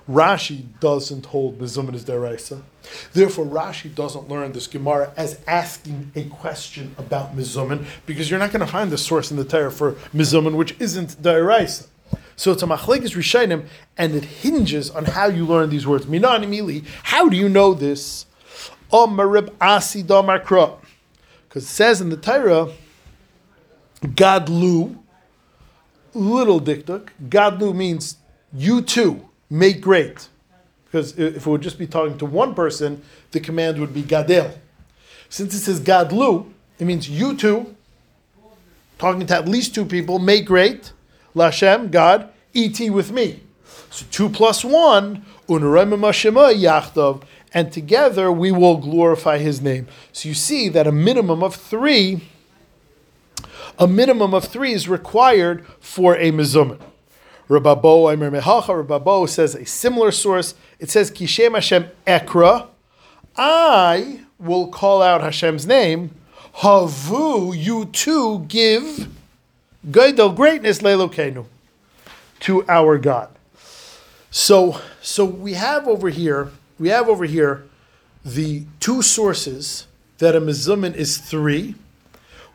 Rashi 0.09 0.65
doesn't 0.81 1.27
hold 1.27 1.59
Mizuman 1.59 1.95
as 1.95 2.05
deraisa. 2.05 2.63
Therefore, 3.13 3.45
Rashi 3.45 3.95
doesn't 3.95 4.29
learn 4.29 4.53
this 4.53 4.67
Gemara 4.67 5.13
as 5.17 5.39
asking 5.47 6.13
a 6.15 6.25
question 6.25 6.95
about 6.97 7.37
Mizuman 7.37 7.85
because 8.07 8.31
you're 8.31 8.39
not 8.39 8.51
going 8.51 8.65
to 8.65 8.73
find 8.73 8.91
the 8.91 8.97
source 8.97 9.31
in 9.31 9.37
the 9.37 9.45
Torah 9.45 9.71
for 9.71 9.93
Mizuman 10.15 10.57
which 10.57 10.75
isn't 10.81 11.23
deraisa. 11.23 11.89
So 12.37 12.53
it's 12.53 12.63
a 12.63 12.67
machlekes 12.67 13.15
rishayim, 13.17 13.67
and 13.99 14.15
it 14.15 14.25
hinges 14.25 14.91
on 14.91 15.05
how 15.05 15.27
you 15.27 15.45
learn 15.45 15.71
these 15.71 15.87
words. 15.87 16.07
Minan 16.07 16.43
imili. 16.43 16.87
How 17.03 17.29
do 17.29 17.37
you 17.37 17.49
know 17.49 17.75
this? 17.75 18.27
Omarib 18.93 19.53
asi 19.61 20.03
damakra. 20.03 20.79
Because 21.49 21.65
it 21.65 21.69
says 21.69 22.01
in 22.01 22.11
the 22.11 22.17
Torah, 22.17 22.73
Gadlu, 24.03 24.97
little 26.15 26.61
diktuk. 26.61 27.09
Gadlu 27.29 27.75
means 27.75 28.17
you 28.55 28.81
too 28.81 29.28
make 29.51 29.81
great. 29.81 30.29
Because 30.85 31.19
if 31.19 31.47
it 31.47 31.47
would 31.47 31.61
just 31.61 31.79
be 31.79 31.87
talking 31.87 32.17
to 32.19 32.27
one 32.27 32.55
person, 32.55 33.03
the 33.33 33.41
command 33.41 33.79
would 33.79 33.93
be 33.93 34.03
Gadel. 34.03 34.57
Since 35.29 35.55
it 35.55 35.61
says 35.61 35.81
Gadlu, 35.81 36.51
it 36.79 36.87
means 36.87 37.11
you 37.11 37.37
two, 37.37 37.75
talking 38.99 39.27
to 39.27 39.35
at 39.35 39.47
least 39.47 39.75
two 39.75 39.85
people, 39.85 40.19
make 40.19 40.47
great. 40.47 40.93
Lashem, 41.35 41.91
God, 41.91 42.31
et 42.55 42.91
with 42.91 43.13
me. 43.13 43.41
So 43.91 44.07
two 44.11 44.29
plus 44.29 44.65
one, 44.65 45.25
yachdav, 45.49 47.23
and 47.55 47.73
together 47.73 48.31
we 48.31 48.51
will 48.53 48.77
glorify 48.77 49.39
his 49.39 49.61
name. 49.61 49.89
So 50.13 50.29
you 50.29 50.35
see 50.35 50.69
that 50.71 50.87
a 50.87 50.93
minimum 50.93 51.43
of 51.43 51.55
three, 51.55 52.29
a 53.79 53.87
minimum 53.87 54.35
of 54.35 54.45
three 54.45 54.73
is 54.73 54.89
required 54.89 55.67
for 55.81 56.17
a 56.17 56.31
mizuman. 56.33 56.81
Rababo 57.49 58.13
Aimer 58.13 58.31
Mehacha, 58.31 58.85
Rababo 58.85 59.29
says 59.29 59.55
a 59.55 59.65
similar 59.65 60.13
source. 60.13 60.55
It 60.79 60.91
says, 60.91 61.11
Kishem 61.11 61.55
Hashem 61.55 61.89
Ekra, 62.07 62.67
I 63.37 64.21
will 64.39 64.69
call 64.69 65.03
out 65.03 65.23
Hashem's 65.23 65.67
name. 65.67 66.11
Havu, 66.57 67.57
you 67.57 67.87
too 67.87 68.41
give 68.49 69.09
Gaidel 69.87 70.35
greatness 70.35 70.81
Leilokenu 70.81 71.47
to 72.41 72.69
our 72.69 72.99
God. 72.99 73.31
So, 74.31 74.81
so 75.01 75.25
we 75.25 75.55
have 75.55 75.89
over 75.89 76.11
here, 76.11 76.51
we 76.79 76.91
have 76.91 77.09
over 77.09 77.25
here 77.25 77.65
the 78.25 78.65
two 78.81 79.03
sources 79.03 79.87
that 80.19 80.37
a 80.37 80.41
mizumin 80.41 80.95
is 80.95 81.19
three. 81.19 81.77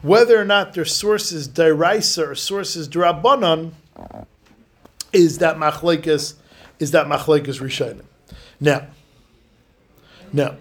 Whether 0.01 0.39
or 0.39 0.45
not 0.45 0.73
their 0.73 0.85
sources 0.85 1.47
deraisa 1.47 2.27
or 2.29 2.35
sources 2.35 2.87
drabanan 2.89 3.71
is 5.13 5.37
that 5.37 5.57
machlekes 5.57 6.33
is 6.79 6.91
that 6.91 7.07
machlekes 7.07 7.61
rishonim. 7.61 8.03
Now, 8.59 8.87
now, 10.33 10.55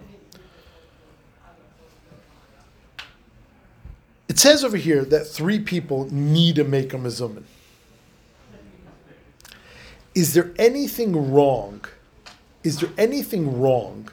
it 4.29 4.37
says 4.37 4.63
over 4.63 4.77
here 4.77 5.03
that 5.05 5.25
three 5.25 5.59
people 5.59 6.07
need 6.13 6.55
to 6.55 6.63
make 6.63 6.93
a 6.93 6.97
mizumin. 6.97 7.43
Is 10.13 10.35
there 10.35 10.53
anything 10.59 11.33
wrong? 11.33 11.83
Is 12.63 12.79
there 12.79 12.91
anything 12.97 13.59
wrong 13.59 14.09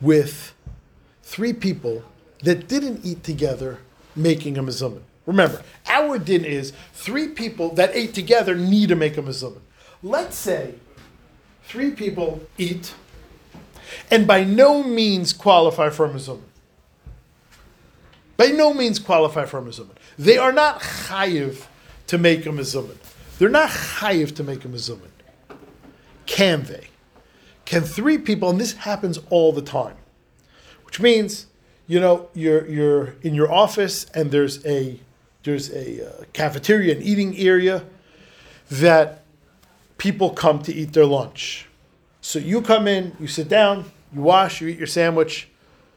with 0.00 0.54
three 1.22 1.52
people 1.52 2.04
that 2.42 2.68
didn't 2.68 3.04
eat 3.04 3.24
together 3.24 3.78
making 4.14 4.56
a 4.56 4.62
mizumin? 4.62 5.02
Remember, 5.26 5.62
our 5.88 6.18
din 6.18 6.44
is 6.44 6.72
three 6.92 7.28
people 7.28 7.70
that 7.74 7.90
ate 7.94 8.14
together 8.14 8.54
need 8.54 8.90
to 8.90 8.96
make 8.96 9.16
a 9.16 9.22
mizumin. 9.22 9.60
Let's 10.02 10.36
say 10.36 10.74
three 11.64 11.90
people 11.90 12.42
eat 12.58 12.94
and 14.10 14.26
by 14.26 14.44
no 14.44 14.82
means 14.82 15.32
qualify 15.32 15.90
for 15.90 16.06
a 16.06 16.10
mizumin. 16.10 16.42
By 18.36 18.46
no 18.46 18.74
means 18.74 18.98
qualify 18.98 19.44
for 19.44 19.58
a 19.58 19.62
mizumin. 19.62 19.96
They 20.18 20.36
are 20.36 20.52
not 20.52 20.80
chayiv 20.80 21.66
to 22.08 22.18
make 22.18 22.46
a 22.46 22.50
mizumin. 22.50 22.96
They're 23.38 23.48
not 23.48 23.70
chayiv 23.70 24.34
to 24.36 24.44
make 24.44 24.64
a 24.64 24.68
mizumin. 24.68 25.10
Can 26.26 26.64
they? 26.64 26.88
Can 27.64 27.82
three 27.82 28.18
people, 28.18 28.50
and 28.50 28.60
this 28.60 28.72
happens 28.72 29.18
all 29.30 29.52
the 29.52 29.62
time, 29.62 29.96
which 30.84 31.00
means, 31.00 31.46
you 31.86 31.98
know, 32.00 32.28
you're 32.34 32.66
you're 32.66 33.14
in 33.22 33.34
your 33.34 33.50
office 33.50 34.04
and 34.14 34.30
there's 34.30 34.64
a 34.66 35.00
there's 35.44 35.70
a 35.72 36.06
uh, 36.06 36.24
cafeteria, 36.32 36.96
an 36.96 37.02
eating 37.02 37.36
area 37.38 37.84
that 38.70 39.22
people 39.98 40.30
come 40.30 40.62
to 40.62 40.74
eat 40.74 40.92
their 40.92 41.06
lunch. 41.06 41.66
So 42.20 42.38
you 42.38 42.62
come 42.62 42.88
in, 42.88 43.14
you 43.20 43.26
sit 43.26 43.48
down, 43.48 43.90
you 44.12 44.22
wash, 44.22 44.60
you 44.60 44.68
eat 44.68 44.78
your 44.78 44.86
sandwich. 44.86 45.48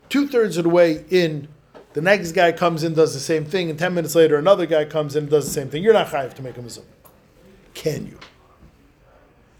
Two 0.09 0.27
thirds 0.27 0.57
of 0.57 0.63
the 0.63 0.69
way 0.69 1.05
in, 1.09 1.47
the 1.93 2.01
next 2.01 2.33
guy 2.33 2.51
comes 2.51 2.83
in, 2.83 2.93
does 2.93 3.13
the 3.13 3.19
same 3.19 3.45
thing, 3.45 3.69
and 3.69 3.79
ten 3.79 3.93
minutes 3.93 4.13
later, 4.13 4.37
another 4.37 4.65
guy 4.65 4.85
comes 4.85 5.15
in 5.15 5.23
and 5.23 5.31
does 5.31 5.45
the 5.45 5.53
same 5.53 5.69
thing. 5.69 5.81
You're 5.81 5.93
not 5.93 6.07
chayiv 6.07 6.33
to 6.35 6.41
make 6.41 6.57
a 6.57 6.61
mizum. 6.61 6.83
Can 7.73 8.05
you? 8.05 8.19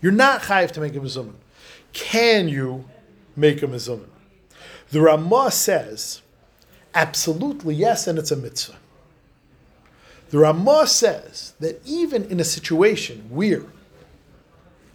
You're 0.01 0.11
not 0.11 0.41
chayiv 0.43 0.71
to 0.71 0.81
make 0.81 0.95
a 0.95 0.99
mizum. 0.99 1.33
Can 1.93 2.49
you 2.49 2.85
make 3.35 3.63
a 3.63 3.67
mizum? 3.67 4.05
The 4.91 5.01
Ramah 5.01 5.51
says, 5.51 6.21
absolutely 6.93 7.75
yes, 7.75 8.07
and 8.07 8.19
it's 8.19 8.31
a 8.31 8.35
mitzvah. 8.35 8.75
The 10.29 10.37
Ramah 10.39 10.87
says 10.87 11.53
that 11.59 11.81
even 11.85 12.23
in 12.25 12.39
a 12.39 12.43
situation 12.43 13.25
where 13.29 13.63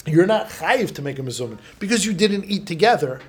you're 0.07 0.27
not 0.27 0.49
chayiv 0.49 0.95
to 0.97 1.03
make 1.03 1.19
a 1.19 1.23
mizumin 1.23 1.59
because 1.79 2.05
you 2.05 2.13
didn't 2.13 2.45
eat 2.45 2.67
together, 2.67 3.21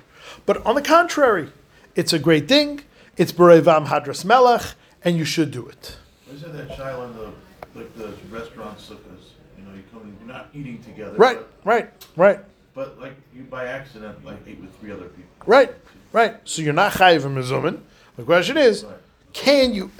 but 0.44 0.64
on 0.66 0.74
the 0.74 0.82
contrary, 0.82 1.48
it's 1.94 2.12
a 2.12 2.18
great 2.18 2.48
thing. 2.48 2.80
It's 3.16 3.32
berevam 3.32 3.86
hadras 3.86 4.24
melech, 4.24 4.74
and 5.04 5.16
you 5.16 5.24
should 5.24 5.50
do 5.50 5.66
it. 5.68 5.96
Isn't 6.34 6.52
that 6.56 6.68
shaila 6.70 7.10
in 7.10 7.16
the, 7.16 7.32
like 7.74 7.96
the 7.96 8.12
restaurant 8.30 8.76
sukkahs, 8.78 9.30
you 9.56 9.64
know, 9.64 9.72
you 9.74 9.82
come 9.92 10.02
in, 10.02 10.16
you're 10.18 10.34
not 10.34 10.48
eating 10.52 10.82
together. 10.82 11.16
Right, 11.16 11.38
but- 11.38 11.50
right, 11.64 12.06
right, 12.16 12.40
But 12.74 13.00
like 13.00 13.14
you 13.34 13.44
by 13.44 13.66
accident, 13.66 14.24
like 14.24 14.38
ate 14.46 14.60
with 14.60 14.76
three 14.80 14.90
other 14.90 15.04
people. 15.04 15.30
right, 15.46 15.72
right. 16.12 16.36
So 16.44 16.60
you're 16.60 16.72
not 16.74 16.92
chayiv 16.92 17.24
in 17.24 17.34
mizumin. 17.36 17.80
The 18.16 18.24
question 18.24 18.56
is, 18.56 18.84
Right. 18.84 18.96
Can 19.34 19.74
you, 19.74 19.90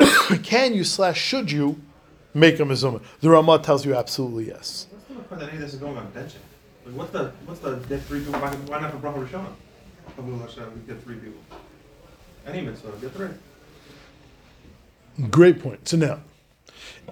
can 0.42 0.74
you 0.74 0.82
slash 0.82 1.20
should 1.20 1.52
you 1.52 1.80
make 2.34 2.58
a 2.58 2.64
mizumin? 2.64 3.00
The 3.20 3.30
Rama 3.30 3.60
tells 3.60 3.86
you 3.86 3.94
absolutely 3.94 4.48
yes. 4.48 4.88
What's 4.90 5.06
the 5.06 5.14
point 5.14 5.40
that 5.40 5.48
any 5.50 5.58
of 5.58 5.62
this 5.62 5.74
is 5.74 5.78
going 5.78 5.96
on 5.96 6.10
benching? 6.10 6.36
Like, 6.84 6.96
what's 6.96 7.10
the, 7.12 7.32
what's 7.44 7.60
the, 7.60 7.76
get 7.76 8.02
three 8.02 8.20
people, 8.24 8.40
why, 8.40 8.50
why 8.50 8.80
not 8.80 8.90
for 8.90 8.98
Bracha 8.98 9.28
Rishona? 9.28 9.52
Kabul 10.16 10.38
Hashem, 10.38 10.64
we 10.74 10.92
get 10.92 11.02
three 11.04 11.16
people. 11.16 11.40
Any 12.46 12.62
mitzvah, 12.62 12.92
get 13.00 13.12
three. 13.12 13.28
Great 15.30 15.60
point. 15.60 15.86
So 15.86 15.96
now, 15.96 16.20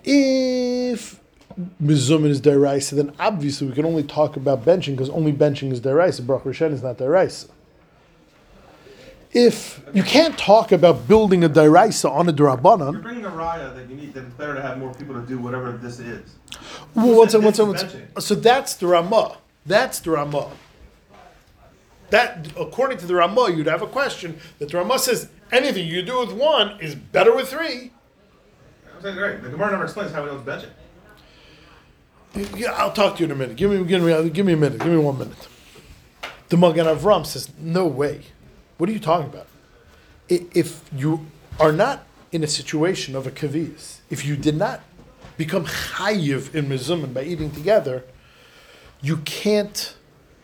if 0.02 1.20
mizumin 1.82 2.28
is 2.28 2.40
deraisa, 2.40 2.92
then 2.92 3.12
obviously 3.18 3.66
we 3.66 3.74
can 3.74 3.84
only 3.84 4.02
talk 4.02 4.36
about 4.36 4.64
benching 4.64 4.92
because 4.92 5.10
only 5.10 5.32
benching 5.32 5.72
is 5.72 5.80
deraisa. 5.80 6.26
Baruch 6.26 6.44
Hashem 6.44 6.72
is 6.72 6.82
not 6.82 6.98
deraisa. 6.98 7.50
If 9.36 9.82
you 9.92 10.02
can't 10.02 10.38
talk 10.38 10.72
about 10.72 11.06
building 11.06 11.44
a 11.44 11.48
deraisa 11.50 12.10
on 12.10 12.26
a 12.26 12.32
You're 12.32 13.02
bringing 13.02 13.26
a 13.26 13.30
raya 13.30 13.74
that 13.76 13.86
you 13.86 13.94
need, 13.94 14.14
that 14.14 14.24
it's 14.24 14.34
better 14.34 14.54
to 14.54 14.62
have 14.62 14.78
more 14.78 14.94
people 14.94 15.14
to 15.14 15.20
do 15.20 15.38
whatever 15.38 15.72
this 15.72 16.00
is. 16.00 16.36
well, 16.94 17.18
what's 17.18 17.32
said 17.32 17.44
what's 17.44 17.58
what's 17.58 17.84
so 18.26 18.34
that's 18.34 18.76
the 18.76 18.86
Ramah. 18.86 19.36
That's 19.66 20.00
the 20.00 20.12
Ramah. 20.12 20.52
That 22.08 22.48
according 22.58 22.96
to 22.96 23.06
the 23.06 23.16
Ramah, 23.16 23.50
you'd 23.50 23.66
have 23.66 23.82
a 23.82 23.86
question 23.86 24.38
that 24.58 24.70
the 24.70 24.78
Ramah 24.78 25.00
says 25.00 25.28
anything 25.52 25.86
you 25.86 26.00
do 26.00 26.20
with 26.20 26.32
one 26.32 26.80
is 26.80 26.94
better 26.94 27.36
with 27.36 27.50
three. 27.50 27.92
I'm 28.94 29.02
saying, 29.02 29.16
great, 29.16 29.42
the 29.42 29.50
Gemara 29.50 29.72
never 29.72 29.84
explains 29.84 30.12
how 30.12 30.24
it 30.24 30.32
knows 30.32 30.40
benching. 30.46 30.70
Yeah, 32.58 32.72
I'll 32.72 32.92
talk 32.92 33.16
to 33.16 33.20
you 33.20 33.26
in 33.26 33.32
a 33.32 33.34
minute. 33.34 33.56
Give 33.56 33.70
me, 33.70 33.84
give 33.84 34.02
me, 34.02 34.30
give 34.30 34.46
me 34.46 34.54
a 34.54 34.56
minute. 34.56 34.78
Give 34.78 34.92
me 34.92 34.96
one 34.96 35.18
minute. 35.18 35.48
The 36.48 36.56
Magen 36.56 36.86
Avram 36.86 37.26
says, 37.26 37.50
"No 37.58 37.86
way. 37.86 38.22
What 38.78 38.90
are 38.90 38.92
you 38.92 39.00
talking 39.00 39.28
about? 39.28 39.46
If 40.28 40.82
you 40.94 41.26
are 41.58 41.72
not 41.72 42.04
in 42.32 42.44
a 42.44 42.46
situation 42.46 43.16
of 43.16 43.26
a 43.26 43.30
kaviz, 43.30 44.00
if 44.10 44.24
you 44.24 44.36
did 44.36 44.56
not 44.56 44.80
become 45.36 45.64
chayiv 45.66 46.54
in 46.54 46.66
mizumin 46.66 47.14
by 47.14 47.22
eating 47.22 47.50
together, 47.50 48.04
you 49.00 49.18
can't, 49.18 49.94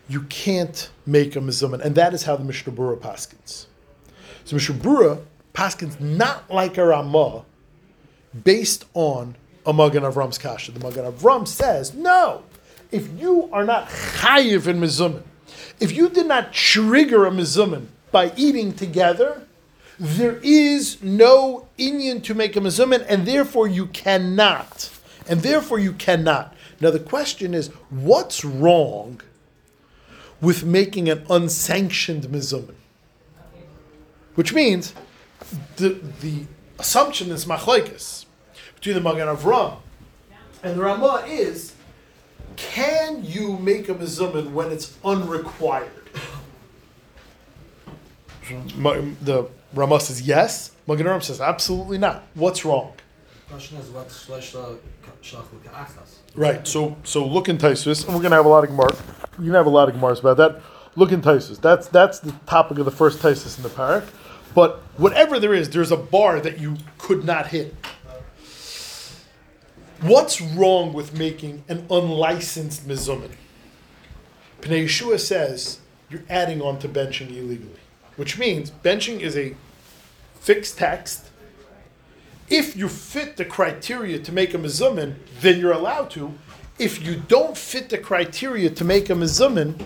you 0.08 0.22
can't 0.24 0.90
make 1.06 1.36
a 1.36 1.40
mizumin, 1.40 1.80
and 1.80 1.94
that 1.94 2.14
is 2.14 2.22
how 2.24 2.36
the 2.36 2.44
Mishnah 2.44 2.72
Berurah 2.72 2.98
paskins. 2.98 3.66
So 4.44 4.56
Mishnah 4.56 4.76
Berurah 4.76 5.22
paskins 5.54 6.00
not 6.00 6.50
like 6.50 6.78
a 6.78 6.86
Ramah, 6.86 7.44
based 8.44 8.86
on 8.94 9.34
a 9.66 9.72
Magen 9.72 10.02
Avram's 10.02 10.38
kasha. 10.38 10.72
The 10.72 10.80
Magen 10.80 11.10
Avram 11.10 11.46
says, 11.46 11.94
no, 11.94 12.42
if 12.90 13.08
you 13.20 13.48
are 13.52 13.64
not 13.64 13.88
chayiv 13.88 14.66
in 14.66 14.80
mizumin, 14.80 15.22
if 15.80 15.92
you 15.92 16.08
did 16.08 16.26
not 16.26 16.52
trigger 16.52 17.26
a 17.26 17.30
mizumin 17.30 17.86
by 18.12 18.32
eating 18.36 18.74
together, 18.74 19.46
there 19.98 20.38
is 20.42 21.02
no 21.02 21.68
Inyan 21.78 22.22
to 22.24 22.34
make 22.34 22.56
a 22.56 22.60
mizumin, 22.60 23.04
and 23.08 23.26
therefore 23.26 23.66
you 23.66 23.86
cannot. 23.86 24.90
And 25.28 25.40
therefore 25.40 25.78
you 25.78 25.92
cannot. 25.92 26.54
Now 26.80 26.90
the 26.90 27.00
question 27.00 27.54
is, 27.54 27.68
what's 27.90 28.44
wrong 28.44 29.20
with 30.40 30.64
making 30.64 31.08
an 31.08 31.24
unsanctioned 31.30 32.24
mizumin? 32.24 32.74
Which 34.34 34.52
means 34.52 34.94
the 35.76 36.00
the 36.20 36.46
assumption 36.78 37.30
is 37.30 37.44
machlekes 37.44 38.24
between 38.74 38.94
the 38.94 39.00
Magen 39.00 39.28
Avram 39.28 39.76
and 40.62 40.76
the 40.76 40.82
Ramah 40.82 41.24
is, 41.26 41.74
can 42.56 43.24
you 43.24 43.58
make 43.58 43.88
a 43.88 43.94
mizumin 43.94 44.52
when 44.52 44.70
it's 44.70 44.96
unrequired? 45.04 45.90
The 48.48 49.48
Ramah 49.74 50.00
says 50.00 50.22
yes. 50.22 50.72
Magen 50.86 51.06
Avram 51.06 51.22
says 51.22 51.40
absolutely 51.40 51.98
not. 51.98 52.22
What's 52.34 52.64
wrong? 52.64 52.92
Question 53.48 53.78
is 53.78 53.88
what 53.90 54.08
shlosh 54.08 54.54
la 54.54 54.74
shalach 55.22 55.46
l'ka'achas. 55.52 56.16
Right. 56.34 56.66
So 56.66 56.96
so 57.04 57.26
look 57.26 57.48
in 57.48 57.58
Taisus, 57.58 58.04
and 58.06 58.14
we're 58.14 58.22
gonna 58.22 58.36
have 58.36 58.46
a 58.46 58.48
lot 58.48 58.64
of 58.64 58.70
gemara. 58.70 58.94
We're 59.38 59.46
gonna 59.46 59.58
have 59.58 59.66
a 59.66 59.70
lot 59.70 59.88
of 59.88 59.94
gemaras 59.94 60.20
about 60.20 60.36
that. 60.38 60.60
Look 60.96 61.12
in 61.12 61.22
Taisus. 61.22 61.60
That's 61.60 61.86
that's 61.88 62.18
the 62.20 62.32
topic 62.46 62.78
of 62.78 62.84
the 62.84 62.90
first 62.90 63.20
Taisus 63.20 63.56
in 63.56 63.62
the 63.62 63.68
parak. 63.68 64.06
But 64.54 64.80
whatever 64.96 65.38
there 65.38 65.54
is, 65.54 65.70
there's 65.70 65.90
a 65.90 65.96
bar 65.96 66.40
that 66.40 66.58
you 66.58 66.76
could 66.98 67.24
not 67.24 67.48
hit. 67.48 67.74
What's 70.02 70.40
wrong 70.40 70.92
with 70.92 71.16
making 71.16 71.64
an 71.68 71.86
unlicensed 71.88 72.88
mizumin? 72.88 73.30
Pnei 74.60 74.84
Yeshua 74.84 75.20
says 75.20 75.78
you're 76.10 76.24
adding 76.28 76.60
on 76.60 76.78
to 76.80 76.88
benching 76.88 77.30
illegally, 77.30 77.78
which 78.16 78.38
means 78.38 78.70
benching 78.70 79.20
is 79.20 79.36
a 79.36 79.54
fixed 80.40 80.78
text. 80.78 81.30
If 82.48 82.76
you 82.76 82.88
fit 82.88 83.36
the 83.36 83.44
criteria 83.44 84.18
to 84.18 84.32
make 84.32 84.54
a 84.54 84.58
mizumin, 84.58 85.14
then 85.40 85.58
you're 85.58 85.72
allowed 85.72 86.10
to. 86.10 86.34
If 86.78 87.04
you 87.04 87.16
don't 87.16 87.56
fit 87.56 87.88
the 87.88 87.98
criteria 87.98 88.70
to 88.70 88.84
make 88.84 89.08
a 89.08 89.14
mizumin, 89.14 89.82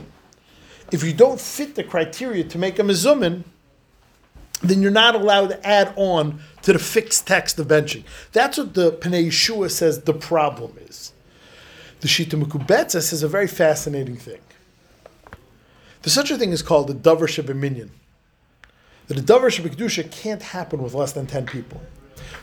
if 0.91 1.05
you 1.05 1.13
don't 1.13 1.41
fit 1.41 1.75
the 1.75 1.85
criteria 1.85 2.45
to 2.45 2.59
make 2.59 2.79
a 2.79 2.83
mizumin, 2.83 3.45
then 4.63 4.83
you're 4.83 4.91
not 4.91 5.15
allowed 5.15 5.49
to 5.49 5.67
add 5.67 5.93
on 5.97 6.41
to 6.63 6.73
the 6.73 6.79
fixed 6.79 7.27
text 7.27 7.59
of 7.59 7.69
benching. 7.69 8.05
That's 8.33 8.59
what 8.59 8.75
the 8.75 8.93
Pnei 8.93 9.27
Yeshua 9.27 9.71
says 9.71 10.03
the 10.03 10.15
problem 10.15 10.77
is. 10.89 11.13
The 12.01 12.09
Shita 12.09 12.43
Mekubetza 12.43 13.03
says 13.03 13.23
a 13.23 13.29
very 13.29 13.47
fascinating 13.47 14.17
thing. 14.17 14.41
There's 16.03 16.15
such 16.15 16.31
a 16.31 16.39
thing 16.39 16.53
as 16.53 16.63
called 16.63 16.89
the 16.89 16.95
Dover 16.95 17.27
Shabbat 17.27 17.91
That 19.09 19.19
a 19.19 19.23
Dover 19.23 19.51
Shabbat 19.51 20.11
can't 20.11 20.43
happen 20.43 20.83
with 20.83 20.95
less 20.95 21.13
than 21.13 21.27
10 21.27 21.47
people. 21.47 21.81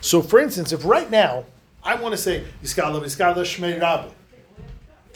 So, 0.02 0.21
for 0.21 0.39
instance, 0.39 0.71
if 0.71 0.86
right 0.86 1.10
now 1.10 1.45
I 1.84 1.95
want 1.95 2.13
to 2.13 2.17
say 2.17 2.43
Yiskala 2.63 3.02
Yiskala 3.02 3.36
Shmei 3.38 3.80
Rabbi, 3.80 4.10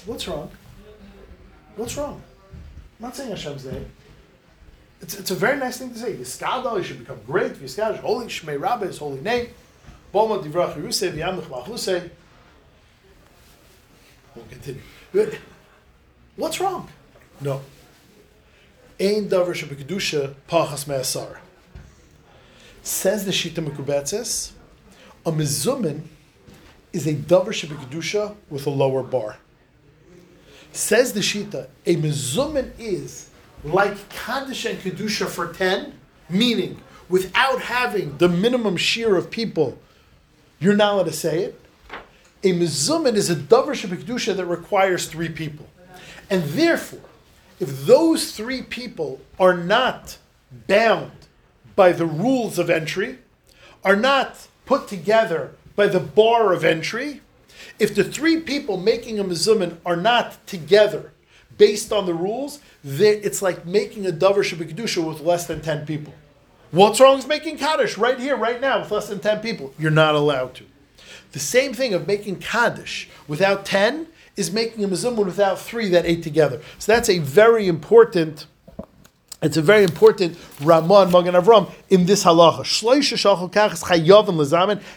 what's 0.06 0.28
wrong? 0.28 0.52
What's 1.78 1.96
wrong? 1.96 2.22
I'm 3.00 3.06
not 3.06 3.16
saying 3.16 3.30
Hashem's 3.30 3.66
name. 3.66 3.86
It's, 5.02 5.18
it's 5.18 5.32
a 5.32 5.36
very 5.36 5.58
nice 5.58 5.78
thing 5.78 5.92
to 5.92 6.00
say. 6.00 6.16
Yiskala, 6.16 6.78
you 6.78 6.84
should 6.84 7.00
become 7.00 7.20
great. 7.26 7.54
Yiskala 7.54 7.98
holy. 8.00 8.26
Shmei 8.26 8.60
Rabbi 8.60 8.88
is 8.88 8.98
holy 8.98 9.22
name. 9.22 9.50
Boma 10.12 10.40
Divrach 10.40 10.76
Yerusei 10.76 11.12
V'yamich 11.12 11.44
Machlusei. 11.44 12.10
We'll 14.36 14.46
continue. 14.46 14.82
What's 16.36 16.60
wrong? 16.60 16.90
No. 17.42 17.62
Ein 19.00 19.30
davar 19.30 19.54
shebekdusha 19.54 20.34
pachas 20.50 20.88
me'asar. 20.88 21.38
Says 22.82 23.26
the 23.26 23.32
Shita 23.32 23.64
Mekubetzes, 23.64 24.54
a 25.24 25.32
mizumin 25.32 26.02
is 26.92 27.06
a 27.06 27.14
davar 27.14 27.50
shebekdusha 27.50 28.36
with 28.50 28.66
a 28.66 28.72
lower 28.72 29.04
bar. 29.04 29.38
Says 30.72 31.14
the 31.14 31.20
Shita, 31.20 31.68
a 31.86 31.96
mizumin 31.96 32.72
is 32.80 33.30
like 33.64 34.10
kaddish 34.10 34.66
and 34.66 34.80
kedusha 34.80 35.28
for 35.28 35.54
ten, 35.54 35.94
meaning 36.28 36.82
without 37.08 37.62
having 37.62 38.18
the 38.18 38.28
minimum 38.28 38.78
shear 38.78 39.16
of 39.16 39.30
people, 39.30 39.78
you're 40.60 40.76
not 40.76 40.94
allowed 40.94 41.04
to 41.04 41.12
say 41.12 41.44
it. 41.44 41.62
A 42.44 42.52
mizumin 42.54 43.14
is 43.14 43.30
a 43.30 43.36
davar 43.36 43.74
shebekdusha 43.74 44.36
that 44.36 44.46
requires 44.46 45.08
three 45.08 45.30
people, 45.30 45.68
and 46.32 46.44
therefore, 46.44 47.02
if 47.60 47.86
those 47.86 48.32
three 48.32 48.62
people 48.62 49.20
are 49.40 49.56
not 49.56 50.18
bound 50.68 51.12
by 51.76 51.92
the 51.92 52.06
rules 52.06 52.60
of 52.60 52.70
entry, 52.70 53.20
are 53.84 53.96
not 53.96 54.48
put 54.66 54.88
together 54.88 55.52
by 55.76 55.88
the 55.88 56.00
bar 56.00 56.54
of 56.54 56.64
entry, 56.64 57.22
if 57.80 57.94
the 57.94 58.04
three 58.04 58.40
people 58.42 58.78
making 58.78 59.20
a 59.20 59.24
mizumin 59.24 59.78
are 59.86 59.96
not 59.96 60.46
together 60.48 61.12
based 61.58 61.92
on 61.92 62.06
the 62.06 62.14
rules, 62.14 62.60
it's 62.84 63.42
like 63.42 63.66
making 63.66 64.06
a 64.06 64.12
davar 64.12 64.44
shabikdusha 64.44 65.08
with 65.08 65.22
less 65.22 65.48
than 65.48 65.62
10 65.62 65.86
people. 65.86 66.14
What's 66.72 67.00
wrong 67.00 67.18
with 67.18 67.28
making 67.28 67.58
kaddish 67.58 67.98
right 67.98 68.20
here, 68.20 68.36
right 68.36 68.60
now, 68.60 68.80
with 68.80 68.92
less 68.92 69.08
than 69.08 69.20
10 69.20 69.40
people? 69.40 69.74
You're 69.80 69.90
not 69.90 70.16
allowed 70.16 70.54
to. 70.56 70.66
The 71.32 71.40
same 71.40 71.74
thing 71.74 71.94
of 71.94 72.08
making 72.08 72.38
kaddish 72.40 73.10
without 73.28 73.66
10 73.66 74.08
is 74.38 74.52
making 74.52 74.84
a 74.84 74.88
mizumin 74.88 75.26
without 75.26 75.60
three 75.60 75.90
that 75.90 76.06
ate 76.06 76.24
together. 76.24 76.62
So 76.80 76.94
that's 76.94 77.10
a 77.10 77.20
very 77.20 77.68
important 77.68 78.46
it's 79.40 79.56
a 79.56 79.62
very 79.62 79.84
important 79.84 80.36
Ramon 80.62 81.12
Magen 81.12 81.36
Avram 81.36 81.72
in 81.90 82.08
this 82.08 82.24
halacha. 82.24 82.66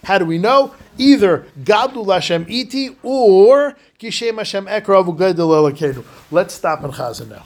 How 0.04 0.18
do 0.18 0.24
we 0.24 0.38
know? 0.38 0.74
Either 0.96 1.46
Gadul 1.62 2.12
Hashem 2.12 2.46
iti 2.48 2.96
or 3.02 3.76
Kishem 3.98 4.38
Hashem 4.38 4.64
ekra 4.64 5.04
avu 5.04 5.16
gadol. 5.16 6.04
Let's 6.30 6.54
stop 6.54 6.82
in 6.84 6.90
Chazan 6.90 7.28
now. 7.28 7.44